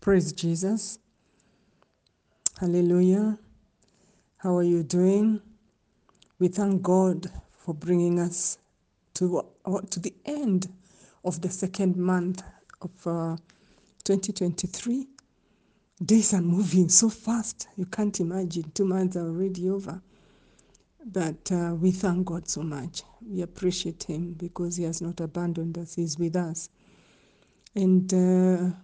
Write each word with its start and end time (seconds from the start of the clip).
Praise 0.00 0.32
Jesus. 0.32 1.00
Hallelujah. 2.60 3.38
How 4.36 4.56
are 4.56 4.62
you 4.62 4.84
doing? 4.84 5.40
We 6.38 6.48
thank 6.48 6.82
God 6.82 7.28
for 7.58 7.74
bringing 7.74 8.20
us 8.20 8.58
to, 9.14 9.42
uh, 9.64 9.80
to 9.90 10.00
the 10.00 10.14
end 10.24 10.68
of 11.24 11.40
the 11.40 11.50
second 11.50 11.96
month 11.96 12.42
of 12.80 12.90
uh, 13.06 13.36
2023. 14.04 15.08
Days 16.04 16.32
are 16.32 16.40
moving 16.42 16.88
so 16.88 17.08
fast. 17.08 17.66
You 17.76 17.86
can't 17.86 18.20
imagine. 18.20 18.70
Two 18.74 18.84
months 18.84 19.16
are 19.16 19.26
already 19.26 19.68
over. 19.68 20.00
But 21.06 21.50
uh, 21.50 21.74
we 21.74 21.90
thank 21.90 22.24
God 22.26 22.48
so 22.48 22.62
much. 22.62 23.02
We 23.26 23.42
appreciate 23.42 24.04
Him 24.04 24.34
because 24.34 24.76
He 24.76 24.84
has 24.84 25.02
not 25.02 25.20
abandoned 25.20 25.76
us, 25.76 25.96
He's 25.96 26.18
with 26.18 26.36
us. 26.36 26.68
And 27.74 28.12
uh, 28.14 28.76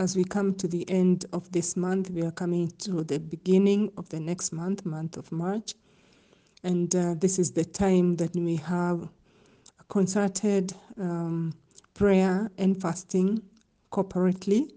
as 0.00 0.16
we 0.16 0.24
come 0.24 0.54
to 0.54 0.66
the 0.66 0.88
end 0.88 1.26
of 1.34 1.52
this 1.52 1.76
month, 1.76 2.08
we 2.10 2.22
are 2.22 2.30
coming 2.30 2.72
to 2.78 3.04
the 3.04 3.18
beginning 3.18 3.92
of 3.98 4.08
the 4.08 4.18
next 4.18 4.50
month, 4.50 4.86
month 4.86 5.18
of 5.18 5.30
March. 5.30 5.74
And 6.64 6.94
uh, 6.96 7.16
this 7.18 7.38
is 7.38 7.52
the 7.52 7.66
time 7.66 8.16
that 8.16 8.34
we 8.34 8.56
have 8.56 9.02
a 9.78 9.84
concerted 9.90 10.72
um, 10.98 11.52
prayer 11.92 12.50
and 12.56 12.80
fasting 12.80 13.42
corporately, 13.92 14.70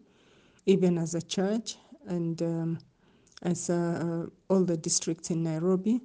even 0.65 0.97
as 0.97 1.15
a 1.15 1.21
church 1.21 1.77
and 2.05 2.41
um, 2.41 2.79
as 3.43 3.69
uh, 3.69 4.25
all 4.49 4.65
the 4.65 4.75
districts 4.75 5.31
in 5.31 5.41
Nairobi. 5.41 6.01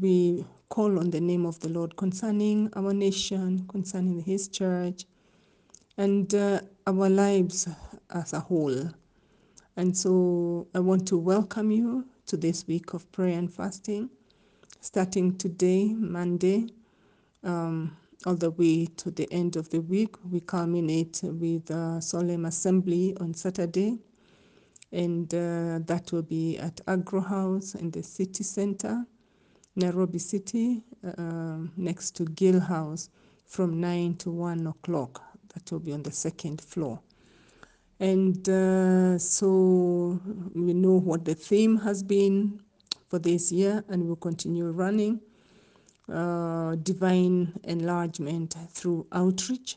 We 0.00 0.44
call 0.68 1.00
on 1.00 1.10
the 1.10 1.20
name 1.20 1.44
of 1.44 1.58
the 1.58 1.70
Lord 1.70 1.96
concerning 1.96 2.70
our 2.76 2.94
nation, 2.94 3.66
concerning 3.66 4.20
His 4.20 4.46
church, 4.46 5.06
and 5.98 6.32
uh, 6.36 6.60
our 6.86 7.08
lives 7.08 7.68
as 8.12 8.32
a 8.32 8.40
whole. 8.40 8.90
And 9.76 9.96
so 9.96 10.66
I 10.74 10.80
want 10.80 11.08
to 11.08 11.16
welcome 11.16 11.70
you 11.70 12.06
to 12.26 12.36
this 12.36 12.66
week 12.66 12.92
of 12.94 13.10
prayer 13.12 13.38
and 13.38 13.52
fasting, 13.52 14.10
starting 14.80 15.36
today, 15.38 15.94
Monday, 15.94 16.66
um, 17.42 17.96
all 18.26 18.36
the 18.36 18.50
way 18.50 18.86
to 18.98 19.10
the 19.10 19.30
end 19.32 19.56
of 19.56 19.68
the 19.70 19.80
week. 19.80 20.16
We 20.30 20.40
culminate 20.40 21.20
with 21.24 21.70
a 21.70 22.00
solemn 22.00 22.44
assembly 22.44 23.16
on 23.20 23.34
Saturday, 23.34 23.98
and 24.92 25.32
uh, 25.34 25.80
that 25.86 26.10
will 26.12 26.22
be 26.22 26.58
at 26.58 26.80
Agro 26.86 27.20
House 27.20 27.74
in 27.74 27.90
the 27.90 28.02
city 28.02 28.44
center, 28.44 29.04
Nairobi 29.74 30.18
City, 30.18 30.84
uh, 31.16 31.58
next 31.76 32.10
to 32.16 32.24
Gill 32.26 32.60
House, 32.60 33.08
from 33.46 33.80
9 33.80 34.16
to 34.16 34.30
1 34.30 34.66
o'clock. 34.66 35.22
That 35.54 35.70
will 35.72 35.80
be 35.80 35.92
on 35.92 36.02
the 36.02 36.12
second 36.12 36.60
floor. 36.60 37.00
And 38.02 38.48
uh, 38.48 39.16
so 39.16 40.20
we 40.56 40.74
know 40.74 40.98
what 40.98 41.24
the 41.24 41.36
theme 41.36 41.76
has 41.78 42.02
been 42.02 42.60
for 43.08 43.20
this 43.20 43.52
year, 43.52 43.84
and 43.88 44.04
we'll 44.04 44.16
continue 44.16 44.68
running 44.72 45.20
uh, 46.12 46.74
divine 46.82 47.52
enlargement 47.62 48.56
through 48.70 49.06
outreach. 49.12 49.76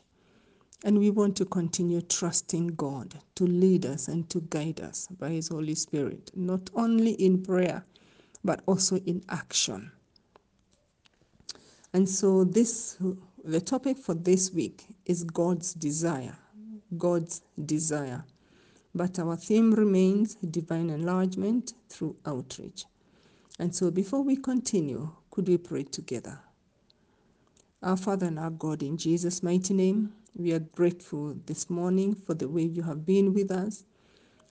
And 0.84 0.98
we 0.98 1.10
want 1.10 1.36
to 1.36 1.44
continue 1.44 2.00
trusting 2.00 2.74
God 2.74 3.14
to 3.36 3.46
lead 3.46 3.86
us 3.86 4.08
and 4.08 4.28
to 4.30 4.40
guide 4.50 4.80
us 4.80 5.06
by 5.20 5.28
His 5.28 5.46
Holy 5.46 5.76
Spirit, 5.76 6.32
not 6.34 6.68
only 6.74 7.12
in 7.12 7.44
prayer, 7.44 7.84
but 8.42 8.60
also 8.66 8.96
in 9.06 9.22
action. 9.28 9.92
And 11.92 12.08
so, 12.08 12.42
this 12.42 12.98
the 13.44 13.60
topic 13.60 13.98
for 13.98 14.14
this 14.14 14.52
week 14.52 14.84
is 15.04 15.22
God's 15.22 15.74
desire. 15.74 16.36
God's 16.96 17.42
desire. 17.64 18.24
But 18.94 19.18
our 19.18 19.36
theme 19.36 19.72
remains 19.74 20.36
divine 20.36 20.90
enlargement 20.90 21.74
through 21.88 22.16
outreach. 22.26 22.84
And 23.58 23.74
so, 23.74 23.90
before 23.90 24.22
we 24.22 24.36
continue, 24.36 25.10
could 25.30 25.48
we 25.48 25.58
pray 25.58 25.84
together? 25.84 26.38
Our 27.82 27.96
Father 27.96 28.26
and 28.26 28.38
our 28.38 28.50
God, 28.50 28.82
in 28.82 28.96
Jesus' 28.96 29.42
mighty 29.42 29.74
name, 29.74 30.12
we 30.34 30.52
are 30.52 30.58
grateful 30.60 31.36
this 31.46 31.70
morning 31.70 32.14
for 32.14 32.34
the 32.34 32.48
way 32.48 32.62
you 32.62 32.82
have 32.82 33.06
been 33.06 33.32
with 33.34 33.50
us. 33.50 33.84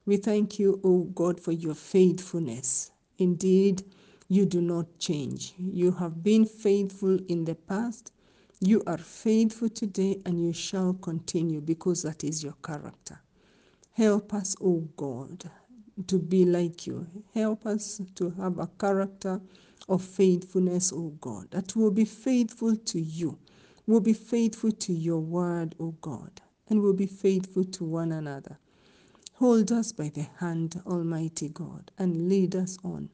We 0.06 0.18
thank 0.18 0.60
you, 0.60 0.80
O 0.84 1.04
God, 1.04 1.40
for 1.40 1.52
your 1.52 1.76
faithfulness. 1.76 2.92
Indeed, 3.18 3.84
you 4.30 4.46
do 4.46 4.62
not 4.62 5.00
change. 5.00 5.54
You 5.58 5.92
have 5.94 6.24
been 6.24 6.46
faithful 6.46 7.20
in 7.28 7.46
the 7.46 7.56
past. 7.56 8.12
You 8.62 8.84
are 8.88 8.98
faithful 8.98 9.70
today, 9.70 10.22
and 10.26 10.42
you 10.42 10.54
shall 10.54 10.94
continue 10.96 11.62
because 11.62 12.04
that 12.04 12.24
is 12.24 12.44
your 12.44 12.56
character. 12.64 13.20
Help 13.94 14.34
us, 14.34 14.56
O 14.62 14.80
God, 14.98 15.50
to 16.08 16.20
be 16.20 16.46
like 16.46 16.88
you. 16.88 17.08
Help 17.34 17.66
us 17.66 18.02
to 18.16 18.32
have 18.32 18.60
a 18.60 18.68
character 18.80 19.42
of 19.90 20.04
faithfulness, 20.04 20.94
O 20.94 21.10
God, 21.22 21.52
that 21.52 21.76
will 21.76 21.92
be 21.92 22.06
faithful 22.06 22.76
to 22.78 23.02
you, 23.02 23.38
will 23.88 24.02
be 24.02 24.14
faithful 24.14 24.72
to 24.72 24.94
your 24.94 25.20
word, 25.20 25.76
O 25.80 25.92
God, 26.02 26.42
and 26.70 26.82
will 26.82 26.94
be 26.94 27.08
faithful 27.08 27.66
to 27.66 27.86
one 27.86 28.12
another. 28.14 28.58
Hold 29.36 29.72
us 29.72 29.92
by 29.92 30.10
the 30.10 30.28
hand, 30.40 30.82
Almighty 30.88 31.50
God, 31.50 31.92
and 32.00 32.30
lead 32.30 32.56
us 32.56 32.78
on. 32.84 33.10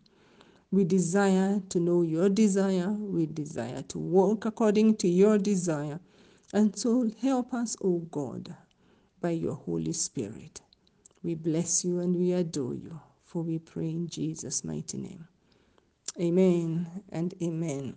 We 0.72 0.86
desire 0.86 1.62
to 1.70 1.80
know 1.80 2.02
your 2.02 2.30
desire. 2.30 2.90
We 2.90 3.26
desire 3.26 3.82
to 3.84 4.00
walk 4.00 4.46
according 4.46 4.98
to 4.98 5.08
your 5.08 5.38
desire. 5.38 6.00
And 6.54 6.78
so 6.78 7.10
help 7.22 7.54
us, 7.54 7.76
O 7.84 8.00
God, 8.12 8.56
by 9.20 9.32
your 9.32 9.56
Holy 9.56 9.94
Spirit. 9.94 10.62
We 11.24 11.36
bless 11.36 11.84
you 11.84 12.00
and 12.00 12.16
we 12.16 12.34
adore 12.34 12.76
you, 12.76 13.00
for 13.26 13.44
we 13.44 13.60
pray 13.60 13.90
in 13.90 14.08
Jesus' 14.08 14.64
mighty 14.64 14.98
name. 14.98 15.28
Amen 16.20 16.88
and 17.10 17.34
amen. 17.44 17.96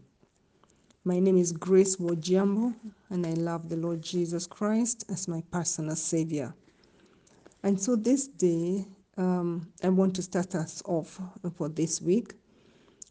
My 1.05 1.21
name 1.21 1.37
is 1.37 1.53
Grace 1.53 1.97
Wojambo, 1.97 2.75
and 3.11 3.27
I 3.27 3.35
love 3.35 3.69
the 3.69 3.77
Lord 3.77 4.03
Jesus 4.03 4.47
Christ 4.47 5.05
as 5.11 5.29
my 5.29 5.43
personal 5.51 5.97
Savior. 5.97 6.55
And 7.63 7.81
so 7.81 7.97
this 7.97 8.27
day, 8.29 8.87
um, 9.17 9.73
I 9.83 9.91
want 9.91 10.15
to 10.17 10.23
start 10.23 10.55
us 10.55 10.83
off 10.87 11.21
for 11.57 11.69
this 11.69 12.03
week. 12.03 12.35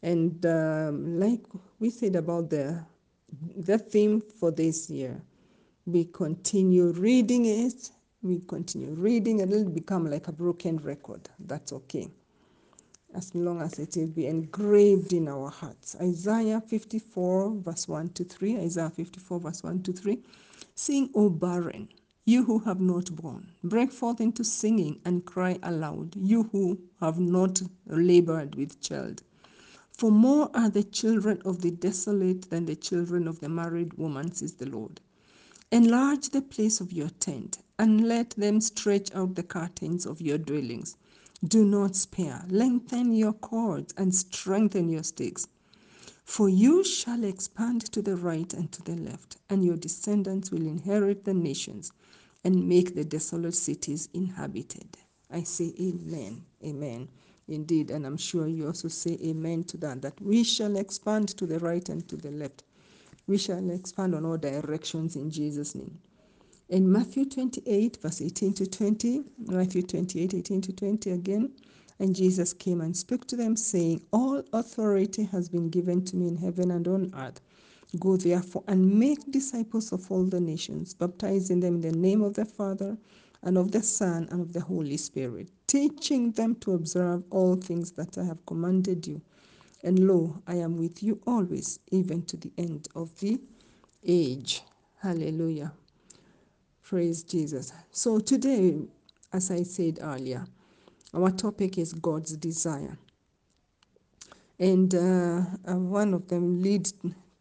And 0.03 0.45
um, 0.45 1.19
like 1.19 1.41
we 1.79 1.89
said 1.89 2.15
about 2.15 2.51
the, 2.51 2.85
the 3.57 3.79
theme 3.79 4.21
for 4.21 4.51
this 4.51 4.89
year, 4.89 5.19
we 5.85 6.05
continue 6.05 6.91
reading 6.91 7.45
it, 7.45 7.89
we 8.21 8.41
continue 8.47 8.91
reading, 8.93 9.41
and 9.41 9.51
it'll 9.51 9.71
become 9.71 10.05
like 10.09 10.27
a 10.27 10.31
broken 10.31 10.77
record. 10.77 11.27
That's 11.39 11.73
okay 11.73 12.09
as 13.15 13.33
long 13.35 13.61
as 13.61 13.79
it 13.79 13.95
will 13.95 14.07
be 14.07 14.27
engraved 14.27 15.13
in 15.13 15.27
our 15.27 15.49
hearts. 15.49 15.95
Isaiah 16.01 16.61
54, 16.61 17.55
verse 17.57 17.87
1 17.87 18.09
to 18.09 18.23
3. 18.23 18.57
Isaiah 18.57 18.89
54, 18.89 19.39
verse 19.39 19.63
1 19.63 19.83
to 19.83 19.93
3. 19.93 20.19
Sing, 20.75 21.09
O 21.15 21.29
barren, 21.29 21.87
you 22.25 22.43
who 22.43 22.59
have 22.59 22.79
not 22.79 23.15
borne, 23.15 23.47
break 23.63 23.91
forth 23.91 24.19
into 24.21 24.43
singing 24.43 24.99
and 25.05 25.25
cry 25.25 25.59
aloud, 25.63 26.15
you 26.15 26.43
who 26.51 26.79
have 26.99 27.19
not 27.19 27.61
labored 27.87 28.55
with 28.55 28.81
child. 28.81 29.21
For 29.97 30.11
more 30.11 30.49
are 30.53 30.69
the 30.69 30.83
children 30.83 31.41
of 31.45 31.61
the 31.61 31.71
desolate 31.71 32.49
than 32.49 32.65
the 32.65 32.75
children 32.75 33.27
of 33.27 33.39
the 33.39 33.49
married 33.49 33.93
woman, 33.93 34.33
says 34.33 34.53
the 34.53 34.67
Lord. 34.69 34.99
Enlarge 35.71 36.29
the 36.29 36.41
place 36.41 36.81
of 36.81 36.91
your 36.91 37.09
tent, 37.09 37.59
and 37.79 38.07
let 38.07 38.31
them 38.31 38.61
stretch 38.61 39.13
out 39.15 39.35
the 39.35 39.43
curtains 39.43 40.05
of 40.05 40.21
your 40.21 40.37
dwellings. 40.37 40.97
Do 41.43 41.65
not 41.65 41.95
spare. 41.95 42.45
Lengthen 42.49 43.13
your 43.13 43.33
cords 43.33 43.93
and 43.97 44.13
strengthen 44.15 44.89
your 44.89 45.03
stakes. 45.03 45.47
For 46.23 46.49
you 46.49 46.83
shall 46.83 47.23
expand 47.23 47.81
to 47.91 48.01
the 48.01 48.15
right 48.15 48.53
and 48.53 48.71
to 48.71 48.81
the 48.83 48.95
left, 48.95 49.37
and 49.49 49.63
your 49.63 49.77
descendants 49.77 50.51
will 50.51 50.65
inherit 50.65 51.25
the 51.25 51.33
nations 51.33 51.91
and 52.43 52.67
make 52.67 52.95
the 52.95 53.05
desolate 53.05 53.55
cities 53.55 54.09
inhabited. 54.13 54.97
I 55.31 55.43
say 55.43 55.73
amen. 55.79 56.45
Amen. 56.63 57.09
Indeed, 57.47 57.91
and 57.91 58.05
I'm 58.05 58.17
sure 58.17 58.47
you 58.47 58.67
also 58.67 58.87
say 58.87 59.17
amen 59.23 59.65
to 59.65 59.77
that, 59.77 60.01
that 60.01 60.19
we 60.21 60.43
shall 60.43 60.77
expand 60.77 61.29
to 61.29 61.45
the 61.45 61.59
right 61.59 61.87
and 61.89 62.07
to 62.07 62.15
the 62.15 62.31
left. 62.31 62.63
We 63.27 63.37
shall 63.37 63.69
expand 63.69 64.15
on 64.15 64.25
all 64.25 64.37
directions 64.37 65.15
in 65.15 65.29
Jesus' 65.29 65.75
name. 65.75 65.99
In 66.69 66.91
Matthew 66.91 67.25
28, 67.25 67.97
verse 68.01 68.21
18 68.21 68.53
to 68.53 68.67
20, 68.67 69.23
Matthew 69.47 69.81
28, 69.81 70.33
18 70.33 70.61
to 70.61 70.73
20 70.73 71.11
again, 71.11 71.51
and 71.99 72.15
Jesus 72.15 72.53
came 72.53 72.81
and 72.81 72.95
spoke 72.95 73.27
to 73.27 73.35
them, 73.35 73.55
saying, 73.55 74.01
All 74.11 74.43
authority 74.53 75.23
has 75.25 75.49
been 75.49 75.69
given 75.69 76.03
to 76.05 76.15
me 76.15 76.27
in 76.29 76.37
heaven 76.37 76.71
and 76.71 76.87
on 76.87 77.13
earth. 77.15 77.41
Go 77.99 78.17
therefore 78.17 78.63
and 78.67 78.97
make 78.99 79.31
disciples 79.31 79.91
of 79.91 80.09
all 80.11 80.23
the 80.23 80.39
nations, 80.39 80.93
baptizing 80.93 81.59
them 81.59 81.75
in 81.75 81.81
the 81.81 81.91
name 81.91 82.23
of 82.23 82.33
the 82.33 82.45
Father 82.45 82.97
and 83.43 83.57
of 83.57 83.71
the 83.71 83.83
Son 83.83 84.27
and 84.31 84.41
of 84.41 84.53
the 84.53 84.61
Holy 84.61 84.97
Spirit, 84.97 85.49
teaching 85.67 86.31
them 86.31 86.55
to 86.55 86.73
observe 86.73 87.23
all 87.29 87.55
things 87.55 87.91
that 87.91 88.17
I 88.17 88.23
have 88.23 88.45
commanded 88.45 89.05
you. 89.05 89.21
And 89.83 90.07
lo, 90.07 90.41
I 90.47 90.55
am 90.55 90.77
with 90.77 91.03
you 91.03 91.19
always, 91.27 91.79
even 91.91 92.23
to 92.23 92.37
the 92.37 92.51
end 92.57 92.87
of 92.95 93.17
the 93.19 93.39
age. 94.05 94.61
Hallelujah. 95.01 95.73
Praise 96.81 97.23
Jesus. 97.23 97.73
So 97.91 98.19
today, 98.19 98.77
as 99.33 99.51
I 99.51 99.63
said 99.63 99.99
earlier, 100.01 100.45
our 101.13 101.29
topic 101.31 101.77
is 101.77 101.93
God's 101.93 102.37
desire. 102.37 102.97
And 104.59 104.95
uh, 104.95 105.41
uh, 105.67 105.75
one 105.75 106.13
of 106.13 106.27
the 106.27 106.39
lead 106.39 106.89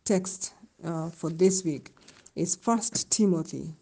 texts 0.04 0.52
uh, 0.84 1.10
for 1.10 1.30
this 1.30 1.64
week 1.64 1.90
is 2.34 2.56
First 2.56 3.10
Timothy 3.10 3.74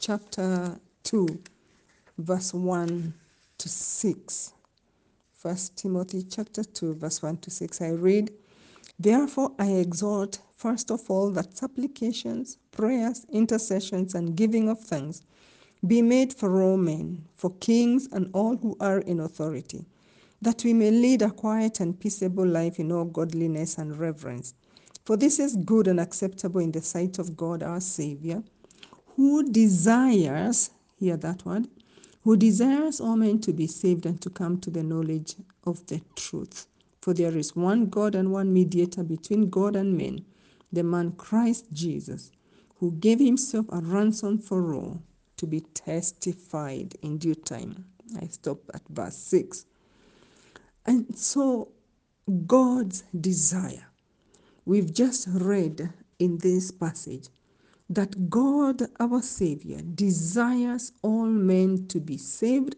chapter 0.00 0.78
2, 1.04 1.26
verse 2.18 2.54
1 2.54 3.14
to 3.58 3.68
6. 3.68 4.52
First 5.34 5.76
Timothy 5.76 6.22
chapter 6.22 6.62
2, 6.62 6.94
verse 6.94 7.22
1 7.22 7.38
to 7.38 7.50
6. 7.50 7.80
I 7.80 7.90
read, 7.90 8.32
Therefore 8.98 9.52
I 9.58 9.72
exhort, 9.72 10.38
first 10.56 10.90
of 10.90 11.10
all, 11.10 11.30
that 11.32 11.56
supplications, 11.56 12.58
prayers, 12.70 13.26
intercessions, 13.30 14.14
and 14.14 14.36
giving 14.36 14.68
of 14.68 14.80
thanks 14.80 15.22
be 15.86 16.00
made 16.00 16.32
for 16.32 16.62
all 16.62 16.76
men, 16.76 17.24
for 17.34 17.50
kings 17.56 18.08
and 18.12 18.30
all 18.32 18.56
who 18.56 18.76
are 18.78 19.00
in 19.00 19.20
authority, 19.20 19.84
that 20.40 20.62
we 20.62 20.72
may 20.72 20.90
lead 20.90 21.22
a 21.22 21.30
quiet 21.30 21.80
and 21.80 21.98
peaceable 21.98 22.46
life 22.46 22.78
in 22.78 22.92
all 22.92 23.04
godliness 23.04 23.78
and 23.78 23.96
reverence. 23.96 24.54
For 25.04 25.16
this 25.16 25.40
is 25.40 25.56
good 25.56 25.88
and 25.88 25.98
acceptable 25.98 26.60
in 26.60 26.70
the 26.70 26.82
sight 26.82 27.18
of 27.18 27.36
God 27.36 27.64
our 27.64 27.80
Savior, 27.80 28.44
who 29.16 29.50
desires, 29.50 30.70
hear 30.98 31.16
that 31.16 31.44
word, 31.44 31.66
who 32.24 32.36
desires 32.36 33.00
all 33.00 33.16
men 33.16 33.40
to 33.40 33.52
be 33.52 33.66
saved 33.66 34.06
and 34.06 34.20
to 34.20 34.30
come 34.30 34.58
to 34.60 34.70
the 34.70 34.82
knowledge 34.82 35.34
of 35.64 35.84
the 35.86 36.00
truth. 36.14 36.66
For 37.00 37.12
there 37.12 37.36
is 37.36 37.56
one 37.56 37.86
God 37.86 38.14
and 38.14 38.30
one 38.30 38.52
mediator 38.52 39.02
between 39.02 39.50
God 39.50 39.74
and 39.74 39.96
men, 39.96 40.24
the 40.72 40.84
man 40.84 41.12
Christ 41.12 41.66
Jesus, 41.72 42.30
who 42.76 42.92
gave 42.92 43.18
himself 43.18 43.66
a 43.70 43.80
ransom 43.80 44.38
for 44.38 44.74
all 44.74 45.02
to 45.36 45.46
be 45.46 45.60
testified 45.60 46.94
in 47.02 47.18
due 47.18 47.34
time. 47.34 47.84
I 48.20 48.26
stop 48.26 48.58
at 48.72 48.82
verse 48.88 49.16
6. 49.16 49.66
And 50.86 51.16
so, 51.16 51.72
God's 52.46 53.02
desire. 53.20 53.86
We've 54.64 54.92
just 54.92 55.26
read 55.28 55.92
in 56.20 56.38
this 56.38 56.70
passage 56.70 57.28
that 57.94 58.30
God, 58.30 58.82
our 59.00 59.20
Savior, 59.20 59.80
desires 59.82 60.92
all 61.02 61.26
men 61.26 61.86
to 61.88 62.00
be 62.00 62.16
saved 62.16 62.76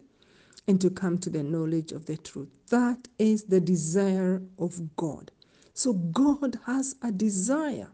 and 0.67 0.81
to 0.81 0.89
come 0.89 1.17
to 1.19 1.29
the 1.29 1.43
knowledge 1.43 1.91
of 1.93 2.05
the 2.05 2.17
truth. 2.17 2.49
That 2.69 3.07
is 3.17 3.43
the 3.43 3.61
desire 3.61 4.41
of 4.59 4.95
God. 4.97 5.31
So 5.73 5.93
God 5.93 6.59
has 6.65 6.95
a 7.01 7.11
desire. 7.11 7.87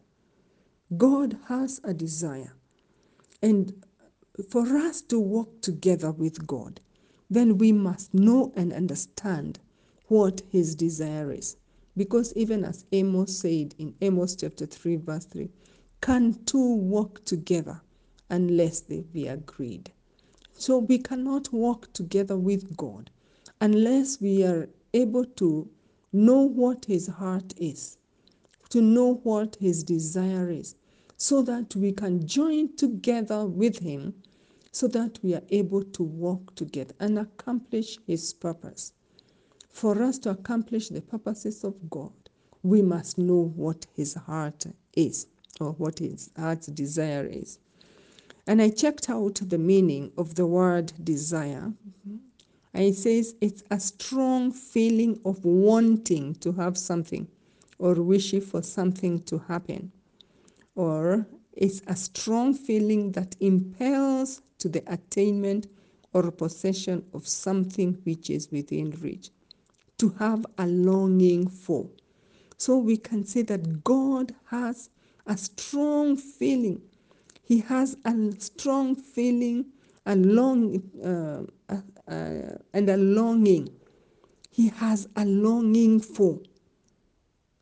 God 0.97 1.38
has 1.47 1.79
a 1.83 1.94
desire. 1.94 2.53
And 3.41 3.83
for 4.50 4.65
us 4.77 5.01
to 5.03 5.19
walk 5.19 5.62
together 5.62 6.12
with 6.12 6.47
God, 6.47 6.79
then 7.29 7.57
we 7.57 7.71
must 7.71 8.13
know 8.13 8.51
and 8.56 8.74
understand 8.74 9.59
what 10.07 10.41
his 10.50 10.75
desire 10.75 11.31
is. 11.31 11.57
Because 11.97 12.33
even 12.35 12.63
as 12.63 12.85
Amos 12.91 13.38
said 13.38 13.75
in 13.77 13.94
Amos 14.01 14.35
chapter 14.35 14.65
3, 14.65 14.95
verse 14.97 15.25
3, 15.25 15.50
can 16.01 16.33
two 16.45 16.75
walk 16.75 17.24
together 17.25 17.80
unless 18.30 18.81
they 18.81 19.01
be 19.01 19.27
agreed? 19.27 19.92
So 20.53 20.80
we 20.80 20.98
cannot 20.98 21.53
walk 21.53 21.94
together 21.94 22.38
with 22.38 22.75
God 22.75 23.12
unless 23.62 24.19
we 24.19 24.44
are 24.44 24.68
able 24.94 25.25
to 25.25 25.69
know 26.12 26.42
what 26.42 26.86
his 26.86 27.07
heart 27.07 27.53
is, 27.57 27.98
to 28.69 28.81
know 28.81 29.21
what 29.24 29.56
his 29.57 29.83
desire 29.83 30.50
is, 30.50 30.75
so 31.18 31.44
that 31.44 31.75
we 31.75 31.92
can 31.92 32.25
join 32.25 32.75
together 32.75 33.45
with 33.45 33.77
him 33.80 34.15
so 34.71 34.88
that 34.88 35.19
we 35.21 35.36
are 35.36 35.44
able 35.50 35.83
to 35.83 36.01
walk 36.01 36.56
together 36.56 36.95
and 37.00 37.19
accomplish 37.19 38.00
his 38.07 38.33
purpose. 38.33 38.94
For 39.69 40.01
us 40.01 40.18
to 40.19 40.31
accomplish 40.31 40.89
the 40.89 41.01
purposes 41.01 41.63
of 41.63 41.89
God, 41.89 42.13
we 42.63 42.81
must 42.81 43.18
know 43.18 43.51
what 43.56 43.86
his 43.94 44.13
heart 44.13 44.65
is 44.95 45.27
or 45.61 45.73
what 45.73 45.99
his 45.99 46.31
heart's 46.35 46.67
desire 46.67 47.25
is. 47.25 47.59
And 48.47 48.61
I 48.61 48.69
checked 48.69 49.09
out 49.09 49.35
the 49.35 49.57
meaning 49.57 50.11
of 50.17 50.35
the 50.35 50.47
word 50.47 50.91
desire. 51.03 51.71
And 52.73 52.83
it 52.83 52.95
says 52.95 53.35
it's 53.41 53.63
a 53.69 53.79
strong 53.79 54.51
feeling 54.51 55.19
of 55.25 55.43
wanting 55.45 56.35
to 56.35 56.51
have 56.53 56.77
something 56.77 57.27
or 57.77 57.95
wishing 57.95 58.41
for 58.41 58.63
something 58.63 59.21
to 59.23 59.37
happen. 59.37 59.91
Or 60.75 61.27
it's 61.53 61.81
a 61.87 61.95
strong 61.95 62.53
feeling 62.53 63.11
that 63.11 63.35
impels 63.39 64.41
to 64.59 64.69
the 64.69 64.83
attainment 64.87 65.67
or 66.13 66.31
possession 66.31 67.05
of 67.13 67.27
something 67.27 67.97
which 68.03 68.29
is 68.29 68.51
within 68.51 68.91
reach. 69.01 69.29
To 69.99 70.09
have 70.17 70.45
a 70.57 70.65
longing 70.65 71.47
for. 71.47 71.87
So 72.57 72.77
we 72.77 72.97
can 72.97 73.25
say 73.25 73.43
that 73.43 73.83
God 73.83 74.33
has 74.45 74.89
a 75.31 75.37
strong 75.37 76.17
feeling. 76.17 76.81
He 77.41 77.59
has 77.61 77.95
a 78.03 78.13
strong 78.37 78.95
feeling, 78.95 79.65
a 80.05 80.15
long, 80.17 80.83
uh, 81.01 81.73
uh, 82.11 82.57
and 82.73 82.89
a 82.89 82.97
longing. 82.97 83.69
He 84.49 84.67
has 84.67 85.07
a 85.15 85.23
longing 85.23 86.01
for. 86.01 86.37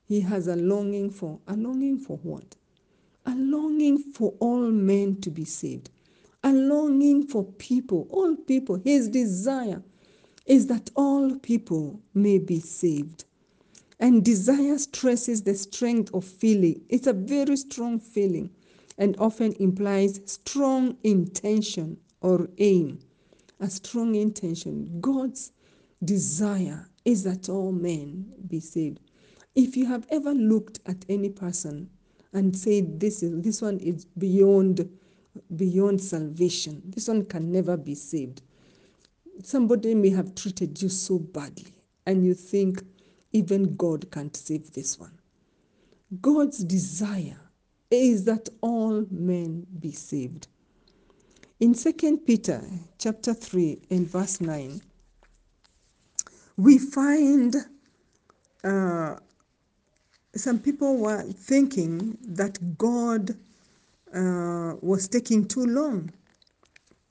He 0.07 0.19
has 0.21 0.47
a 0.47 0.55
longing 0.55 1.11
for. 1.11 1.39
A 1.47 1.55
longing 1.55 1.99
for 1.99 2.17
what? 2.23 2.55
A 3.27 3.35
longing 3.35 3.99
for 3.99 4.33
all 4.39 4.71
men 4.71 5.21
to 5.21 5.29
be 5.29 5.45
saved. 5.45 5.91
A 6.43 6.51
longing 6.51 7.27
for 7.27 7.43
people, 7.43 8.07
all 8.09 8.35
people. 8.35 8.77
His 8.83 9.07
desire 9.09 9.83
is 10.47 10.65
that 10.67 10.89
all 10.95 11.35
people 11.35 12.01
may 12.15 12.39
be 12.39 12.59
saved. 12.59 13.25
And 13.99 14.23
desire 14.23 14.77
stresses 14.77 15.43
the 15.43 15.55
strength 15.55 16.13
of 16.13 16.23
feeling. 16.23 16.81
It's 16.89 17.07
a 17.07 17.13
very 17.13 17.57
strong 17.57 17.99
feeling 17.99 18.49
and 18.97 19.15
often 19.19 19.53
implies 19.53 20.21
strong 20.25 20.97
intention 21.03 21.97
or 22.21 22.49
aim. 22.59 22.99
A 23.59 23.69
strong 23.69 24.15
intention. 24.15 24.99
God's 25.01 25.51
desire 26.03 26.87
is 27.05 27.23
that 27.23 27.49
all 27.49 27.71
men 27.71 28.31
be 28.47 28.59
saved. 28.59 28.99
If 29.55 29.75
you 29.75 29.85
have 29.87 30.07
ever 30.09 30.33
looked 30.33 30.79
at 30.85 31.05
any 31.09 31.29
person 31.29 31.89
and 32.33 32.55
said 32.55 32.99
this 32.99 33.23
is 33.23 33.41
this 33.41 33.61
one 33.61 33.79
is 33.79 34.05
beyond 34.05 34.89
beyond 35.55 36.01
salvation, 36.01 36.81
this 36.85 37.07
one 37.07 37.25
can 37.25 37.51
never 37.51 37.75
be 37.75 37.95
saved. 37.95 38.41
Somebody 39.43 39.95
may 39.95 40.09
have 40.09 40.35
treated 40.35 40.81
you 40.81 40.89
so 40.89 41.19
badly, 41.19 41.73
and 42.05 42.25
you 42.25 42.33
think 42.33 42.83
even 43.31 43.75
God 43.75 44.09
can't 44.11 44.35
save 44.35 44.71
this 44.73 44.99
one. 44.99 45.17
God's 46.21 46.63
desire 46.63 47.39
is 47.91 48.25
that 48.25 48.49
all 48.61 49.05
men 49.11 49.65
be 49.79 49.91
saved. 49.91 50.47
In 51.59 51.73
2 51.73 52.17
Peter 52.25 52.63
chapter 52.97 53.33
3 53.33 53.79
and 53.91 54.07
verse 54.07 54.41
9, 54.41 54.81
we 56.57 56.77
find 56.77 57.55
uh, 58.63 59.15
some 60.35 60.59
people 60.59 60.97
were 60.97 61.23
thinking 61.23 62.17
that 62.21 62.77
God 62.77 63.31
uh, 64.13 64.75
was 64.81 65.07
taking 65.07 65.47
too 65.47 65.65
long, 65.65 66.11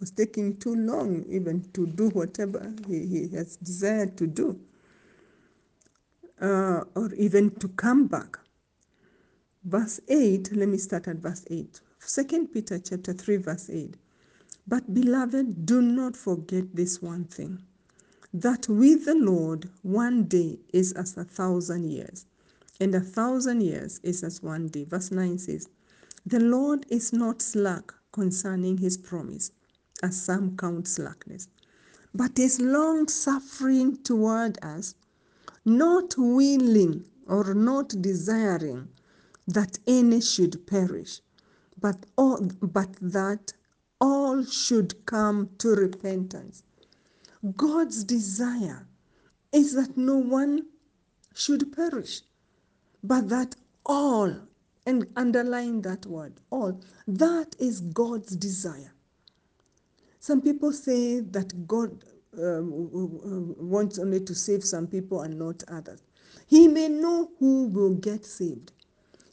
was 0.01 0.11
taking 0.11 0.57
too 0.59 0.75
long 0.75 1.25
even 1.29 1.63
to 1.73 1.87
do 1.87 2.09
whatever 2.11 2.73
he, 2.87 3.07
he 3.07 3.29
has 3.37 3.57
desired 3.57 4.17
to 4.19 4.27
do 4.27 4.59
uh, 6.41 6.85
or 6.95 7.13
even 7.15 7.51
to 7.57 7.69
come 7.69 8.07
back. 8.07 8.39
Verse 9.65 10.01
8, 10.09 10.53
let 10.53 10.69
me 10.69 10.79
start 10.79 11.09
at 11.09 11.17
verse 11.17 11.45
8. 11.51 11.81
2 12.07 12.49
Peter 12.49 12.79
chapter 12.79 13.13
3, 13.13 13.37
verse 13.37 13.71
8. 13.71 13.97
But 14.67 14.95
beloved, 14.95 15.67
do 15.67 15.83
not 15.83 16.17
forget 16.17 16.75
this 16.75 17.03
one 17.03 17.25
thing 17.25 17.63
that 18.35 18.69
with 18.69 19.07
the 19.07 19.15
Lord 19.15 19.69
one 19.83 20.25
day 20.25 20.59
is 20.73 20.93
as 20.93 21.17
a 21.17 21.25
thousand 21.25 21.91
years, 21.91 22.27
and 22.81 22.95
a 22.95 23.01
thousand 23.01 23.63
years 23.63 24.01
is 24.03 24.23
as 24.23 24.43
one 24.43 24.69
day. 24.69 24.85
Verse 24.85 25.11
9 25.11 25.39
says, 25.39 25.69
The 26.27 26.41
Lord 26.41 26.87
is 26.91 27.13
not 27.13 27.41
slack 27.41 27.93
concerning 28.13 28.77
his 28.77 28.97
promise, 28.97 29.51
as 30.03 30.21
some 30.21 30.57
count 30.57 30.87
slackness, 30.87 31.49
but 32.15 32.39
is 32.39 32.61
long 32.61 33.09
suffering 33.09 33.97
toward 34.03 34.59
us, 34.63 34.95
not 35.69 36.15
willing 36.19 37.05
or 37.29 37.55
not 37.55 37.91
desiring 38.03 38.89
that 39.49 39.79
any 39.87 40.23
should 40.23 40.67
perish, 40.67 41.21
but 41.81 42.07
all, 42.19 42.41
but 42.63 42.95
that 43.01 43.53
all 44.01 44.45
should 44.45 45.07
come 45.07 45.51
to 45.59 45.71
repentance. 45.71 46.65
God's 47.57 48.05
desire 48.05 48.87
is 49.53 49.75
that 49.75 49.97
no 49.97 50.17
one 50.19 50.67
should 51.35 51.73
perish, 51.73 52.23
but 53.05 53.29
that 53.31 53.57
all, 53.87 54.35
and 54.87 55.07
underline 55.17 55.83
that 55.83 56.07
word, 56.07 56.41
all, 56.51 56.81
that 57.07 57.57
is 57.61 57.81
God's 57.83 58.37
desire. 58.37 58.93
Some 60.21 60.43
people 60.43 60.73
say 60.73 61.21
that 61.21 61.67
God 61.69 62.05
um, 62.37 63.55
wants 63.59 63.99
only 63.99 64.21
to 64.21 64.35
save 64.35 64.65
some 64.65 64.87
people 64.87 65.23
and 65.23 65.39
not 65.39 65.63
others. 65.69 66.03
He 66.47 66.69
may 66.69 66.89
know 66.89 67.31
who 67.39 67.69
will 67.69 67.95
get 67.95 68.25
saved. 68.25 68.73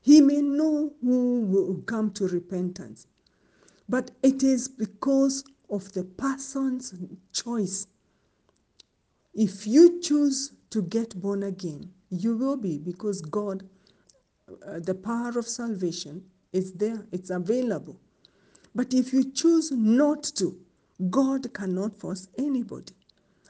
He 0.01 0.21
may 0.21 0.41
know 0.41 0.93
who 1.01 1.41
will 1.41 1.81
come 1.85 2.11
to 2.13 2.27
repentance. 2.27 3.07
But 3.89 4.11
it 4.23 4.43
is 4.43 4.67
because 4.67 5.43
of 5.69 5.91
the 5.93 6.03
person's 6.03 6.93
choice. 7.33 7.87
If 9.33 9.67
you 9.67 10.01
choose 10.01 10.53
to 10.71 10.81
get 10.83 11.19
born 11.21 11.43
again, 11.43 11.91
you 12.09 12.37
will 12.37 12.57
be 12.57 12.77
because 12.79 13.21
God, 13.21 13.67
uh, 14.67 14.79
the 14.79 14.95
power 14.95 15.37
of 15.37 15.47
salvation 15.47 16.23
is 16.53 16.73
there, 16.73 17.05
it's 17.11 17.29
available. 17.29 17.99
But 18.75 18.93
if 18.93 19.13
you 19.13 19.31
choose 19.31 19.71
not 19.71 20.23
to, 20.35 20.57
God 21.09 21.53
cannot 21.53 21.99
force 21.99 22.27
anybody. 22.37 22.93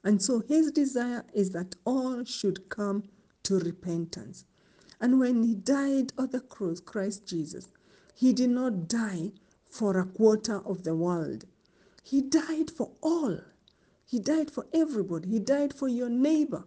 And 0.04 0.22
so 0.22 0.42
his 0.42 0.72
desire 0.72 1.25
is 1.34 1.52
that 1.52 1.75
all 1.86 2.24
should 2.25 2.70
come 2.70 3.04
to 3.44 3.60
repentance. 3.60 4.46
And 5.02 5.20
when 5.20 5.44
he 5.44 5.56
died 5.56 6.14
on 6.18 6.32
the 6.32 6.42
cross, 6.42 6.80
Christ 6.80 7.28
Jesus, 7.28 7.68
he 8.16 8.34
did 8.34 8.50
not 8.52 8.88
die 8.88 9.32
for 9.70 10.00
a 10.00 10.06
quarter 10.06 10.60
of 10.66 10.84
the 10.84 10.96
world. 10.96 11.46
He 12.04 12.22
died 12.22 12.72
for 12.72 12.92
all. 13.02 13.40
He 14.06 14.20
died 14.20 14.52
for 14.52 14.66
everybody. 14.74 15.30
He 15.30 15.40
died 15.40 15.74
for 15.74 15.88
your 15.90 16.10
neighbor. 16.10 16.64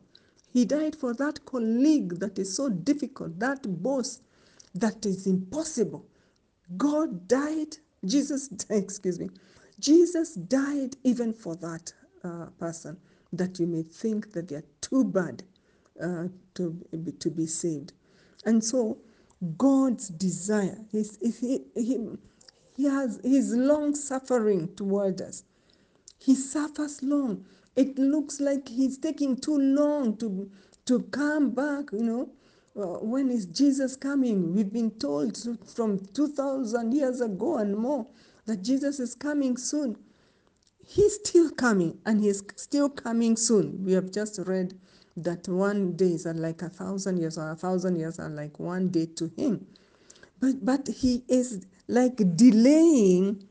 He 0.52 0.64
died 0.64 0.96
for 0.96 1.14
that 1.14 1.44
colleague 1.46 2.18
that 2.20 2.38
is 2.38 2.54
so 2.54 2.68
difficult, 2.68 3.38
that 3.40 3.82
boss 3.82 4.20
that 4.74 5.06
is 5.06 5.26
impossible. 5.26 6.06
God 6.76 7.28
died, 7.28 7.76
Jesus, 8.04 8.50
excuse 8.70 9.20
me, 9.20 9.30
Jesus 9.80 10.34
died 10.34 10.96
even 11.04 11.32
for 11.32 11.56
that 11.56 11.92
uh, 12.24 12.46
person 12.58 12.98
that 13.32 13.58
you 13.60 13.66
may 13.66 13.82
think 13.82 14.32
that 14.32 14.48
they 14.48 14.56
are 14.56 14.64
too 14.80 15.04
bad 15.04 15.42
uh, 16.02 16.24
to, 16.54 16.78
to 17.20 17.30
be 17.30 17.46
saved. 17.46 17.92
And 18.46 18.62
so 18.64 18.98
God's 19.58 20.08
desire, 20.08 20.78
his, 20.92 21.18
he, 21.22 21.60
he, 21.74 21.98
he 22.76 22.84
has 22.84 23.20
his 23.24 23.54
long 23.54 23.94
suffering 23.94 24.74
toward 24.76 25.20
us. 25.20 25.44
He 26.18 26.34
suffers 26.34 27.02
long. 27.02 27.46
It 27.76 27.98
looks 27.98 28.40
like 28.40 28.68
he's 28.68 28.98
taking 28.98 29.36
too 29.36 29.58
long 29.58 30.16
to, 30.18 30.50
to 30.86 31.00
come 31.04 31.50
back, 31.50 31.86
you 31.92 32.02
know. 32.04 32.30
Uh, 32.76 32.98
when 33.04 33.30
is 33.30 33.46
Jesus 33.46 33.96
coming? 33.96 34.54
We've 34.54 34.72
been 34.72 34.92
told 34.92 35.36
from 35.74 36.00
2,000 36.14 36.94
years 36.94 37.20
ago 37.20 37.58
and 37.58 37.76
more 37.76 38.06
that 38.48 38.62
Jesus 38.62 38.98
is 38.98 39.14
coming 39.14 39.58
soon. 39.58 39.96
He's 40.84 41.16
still 41.16 41.50
coming 41.50 41.98
and 42.06 42.18
he's 42.24 42.42
still 42.56 42.88
coming 42.88 43.36
soon. 43.36 43.84
We 43.84 43.92
have 43.92 44.10
just 44.10 44.40
read 44.46 44.72
that 45.18 45.46
one 45.48 45.92
day 45.96 46.12
is 46.12 46.24
like 46.24 46.62
a 46.62 46.70
thousand 46.70 47.18
years, 47.18 47.36
or 47.36 47.50
a 47.50 47.56
thousand 47.56 47.96
years 47.96 48.18
are 48.18 48.30
like 48.30 48.58
one 48.58 48.88
day 48.88 49.06
to 49.16 49.30
him. 49.36 49.66
But, 50.40 50.64
but 50.64 50.88
he 50.88 51.24
is 51.28 51.66
like 51.88 52.16
delaying 52.36 53.44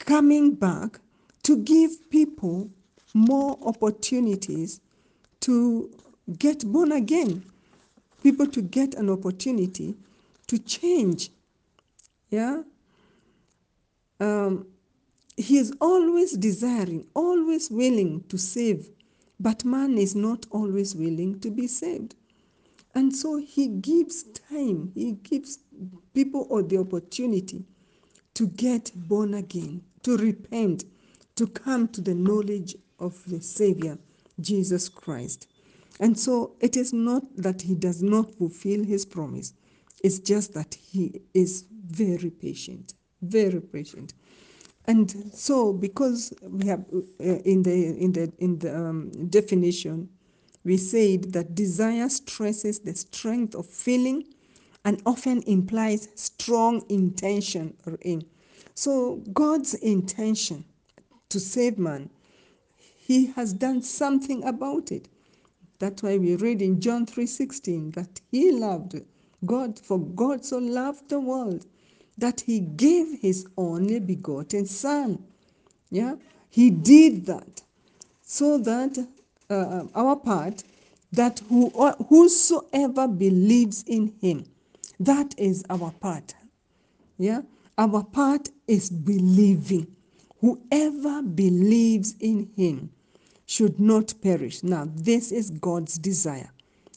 coming 0.00 0.54
back 0.54 0.98
to 1.44 1.56
give 1.58 2.10
people 2.10 2.68
more 3.14 3.58
opportunities 3.62 4.80
to 5.42 5.88
get 6.36 6.64
born 6.66 6.90
again, 6.90 7.44
people 8.24 8.46
to 8.48 8.60
get 8.60 8.94
an 8.94 9.08
opportunity 9.08 9.94
to 10.48 10.58
change. 10.58 11.30
Yeah? 12.30 12.62
Um, 14.20 14.66
he 15.36 15.56
is 15.58 15.72
always 15.80 16.32
desiring, 16.32 17.06
always 17.14 17.70
willing 17.70 18.24
to 18.28 18.36
save, 18.36 18.90
but 19.38 19.64
man 19.64 19.96
is 19.96 20.14
not 20.14 20.46
always 20.50 20.94
willing 20.94 21.40
to 21.40 21.50
be 21.50 21.66
saved. 21.66 22.14
And 22.94 23.14
so 23.14 23.36
he 23.36 23.68
gives 23.68 24.24
time, 24.24 24.92
he 24.94 25.12
gives 25.12 25.58
people 26.12 26.46
or 26.50 26.62
the 26.62 26.78
opportunity 26.78 27.64
to 28.34 28.48
get 28.48 28.90
born 28.94 29.34
again, 29.34 29.82
to 30.02 30.16
repent, 30.16 30.84
to 31.36 31.46
come 31.46 31.88
to 31.88 32.00
the 32.00 32.14
knowledge 32.14 32.76
of 32.98 33.22
the 33.26 33.40
Savior, 33.40 33.96
Jesus 34.40 34.88
Christ. 34.88 35.46
And 36.00 36.18
so 36.18 36.56
it 36.60 36.76
is 36.76 36.92
not 36.92 37.22
that 37.36 37.62
he 37.62 37.74
does 37.74 38.02
not 38.02 38.34
fulfill 38.34 38.84
his 38.84 39.04
promise, 39.06 39.54
it's 40.02 40.18
just 40.18 40.54
that 40.54 40.74
he 40.74 41.20
is 41.34 41.66
very 41.70 42.30
patient, 42.30 42.94
very 43.22 43.60
patient. 43.60 44.14
And 44.86 45.32
so, 45.32 45.72
because 45.72 46.32
we 46.42 46.66
have 46.66 46.84
uh, 47.20 47.24
in 47.44 47.62
the 47.62 47.96
in 47.98 48.12
the 48.12 48.32
in 48.38 48.58
the 48.58 48.76
um, 48.76 49.10
definition, 49.28 50.08
we 50.64 50.76
said 50.76 51.32
that 51.32 51.54
desire 51.54 52.08
stresses 52.08 52.80
the 52.80 52.94
strength 52.94 53.54
of 53.54 53.66
feeling, 53.66 54.24
and 54.84 55.02
often 55.06 55.42
implies 55.42 56.08
strong 56.14 56.82
intention 56.88 57.76
or 57.86 57.98
aim. 58.02 58.22
So 58.74 59.16
God's 59.32 59.74
intention 59.74 60.64
to 61.28 61.38
save 61.38 61.78
man, 61.78 62.10
He 62.76 63.26
has 63.26 63.52
done 63.52 63.82
something 63.82 64.42
about 64.44 64.90
it. 64.90 65.08
That's 65.78 66.02
why 66.02 66.18
we 66.18 66.36
read 66.36 66.62
in 66.62 66.80
John 66.80 67.06
3:16 67.06 67.92
that 67.94 68.20
He 68.30 68.50
loved 68.50 69.00
God, 69.44 69.78
for 69.78 69.98
God 69.98 70.44
so 70.44 70.58
loved 70.58 71.08
the 71.10 71.20
world 71.20 71.66
that 72.20 72.40
He 72.40 72.60
gave 72.60 73.20
His 73.20 73.46
only 73.56 74.00
begotten 74.00 74.66
Son. 74.66 75.22
Yeah, 75.90 76.16
He 76.50 76.70
did 76.70 77.26
that 77.26 77.62
so 78.22 78.58
that 78.58 78.98
uh, 79.48 79.84
our 79.94 80.16
part 80.16 80.62
that 81.12 81.40
who, 81.48 81.70
whosoever 82.08 83.08
believes 83.08 83.82
in 83.86 84.14
Him, 84.20 84.44
that 85.00 85.34
is 85.38 85.64
our 85.68 85.90
part. 85.90 86.34
Yeah, 87.18 87.42
our 87.76 88.04
part 88.04 88.48
is 88.68 88.90
believing. 88.90 89.86
Whoever 90.40 91.22
believes 91.22 92.14
in 92.20 92.50
him 92.56 92.90
should 93.46 93.78
not 93.78 94.14
perish. 94.22 94.62
Now, 94.62 94.88
this 94.94 95.32
is 95.32 95.50
God's 95.50 95.98
desire. 95.98 96.50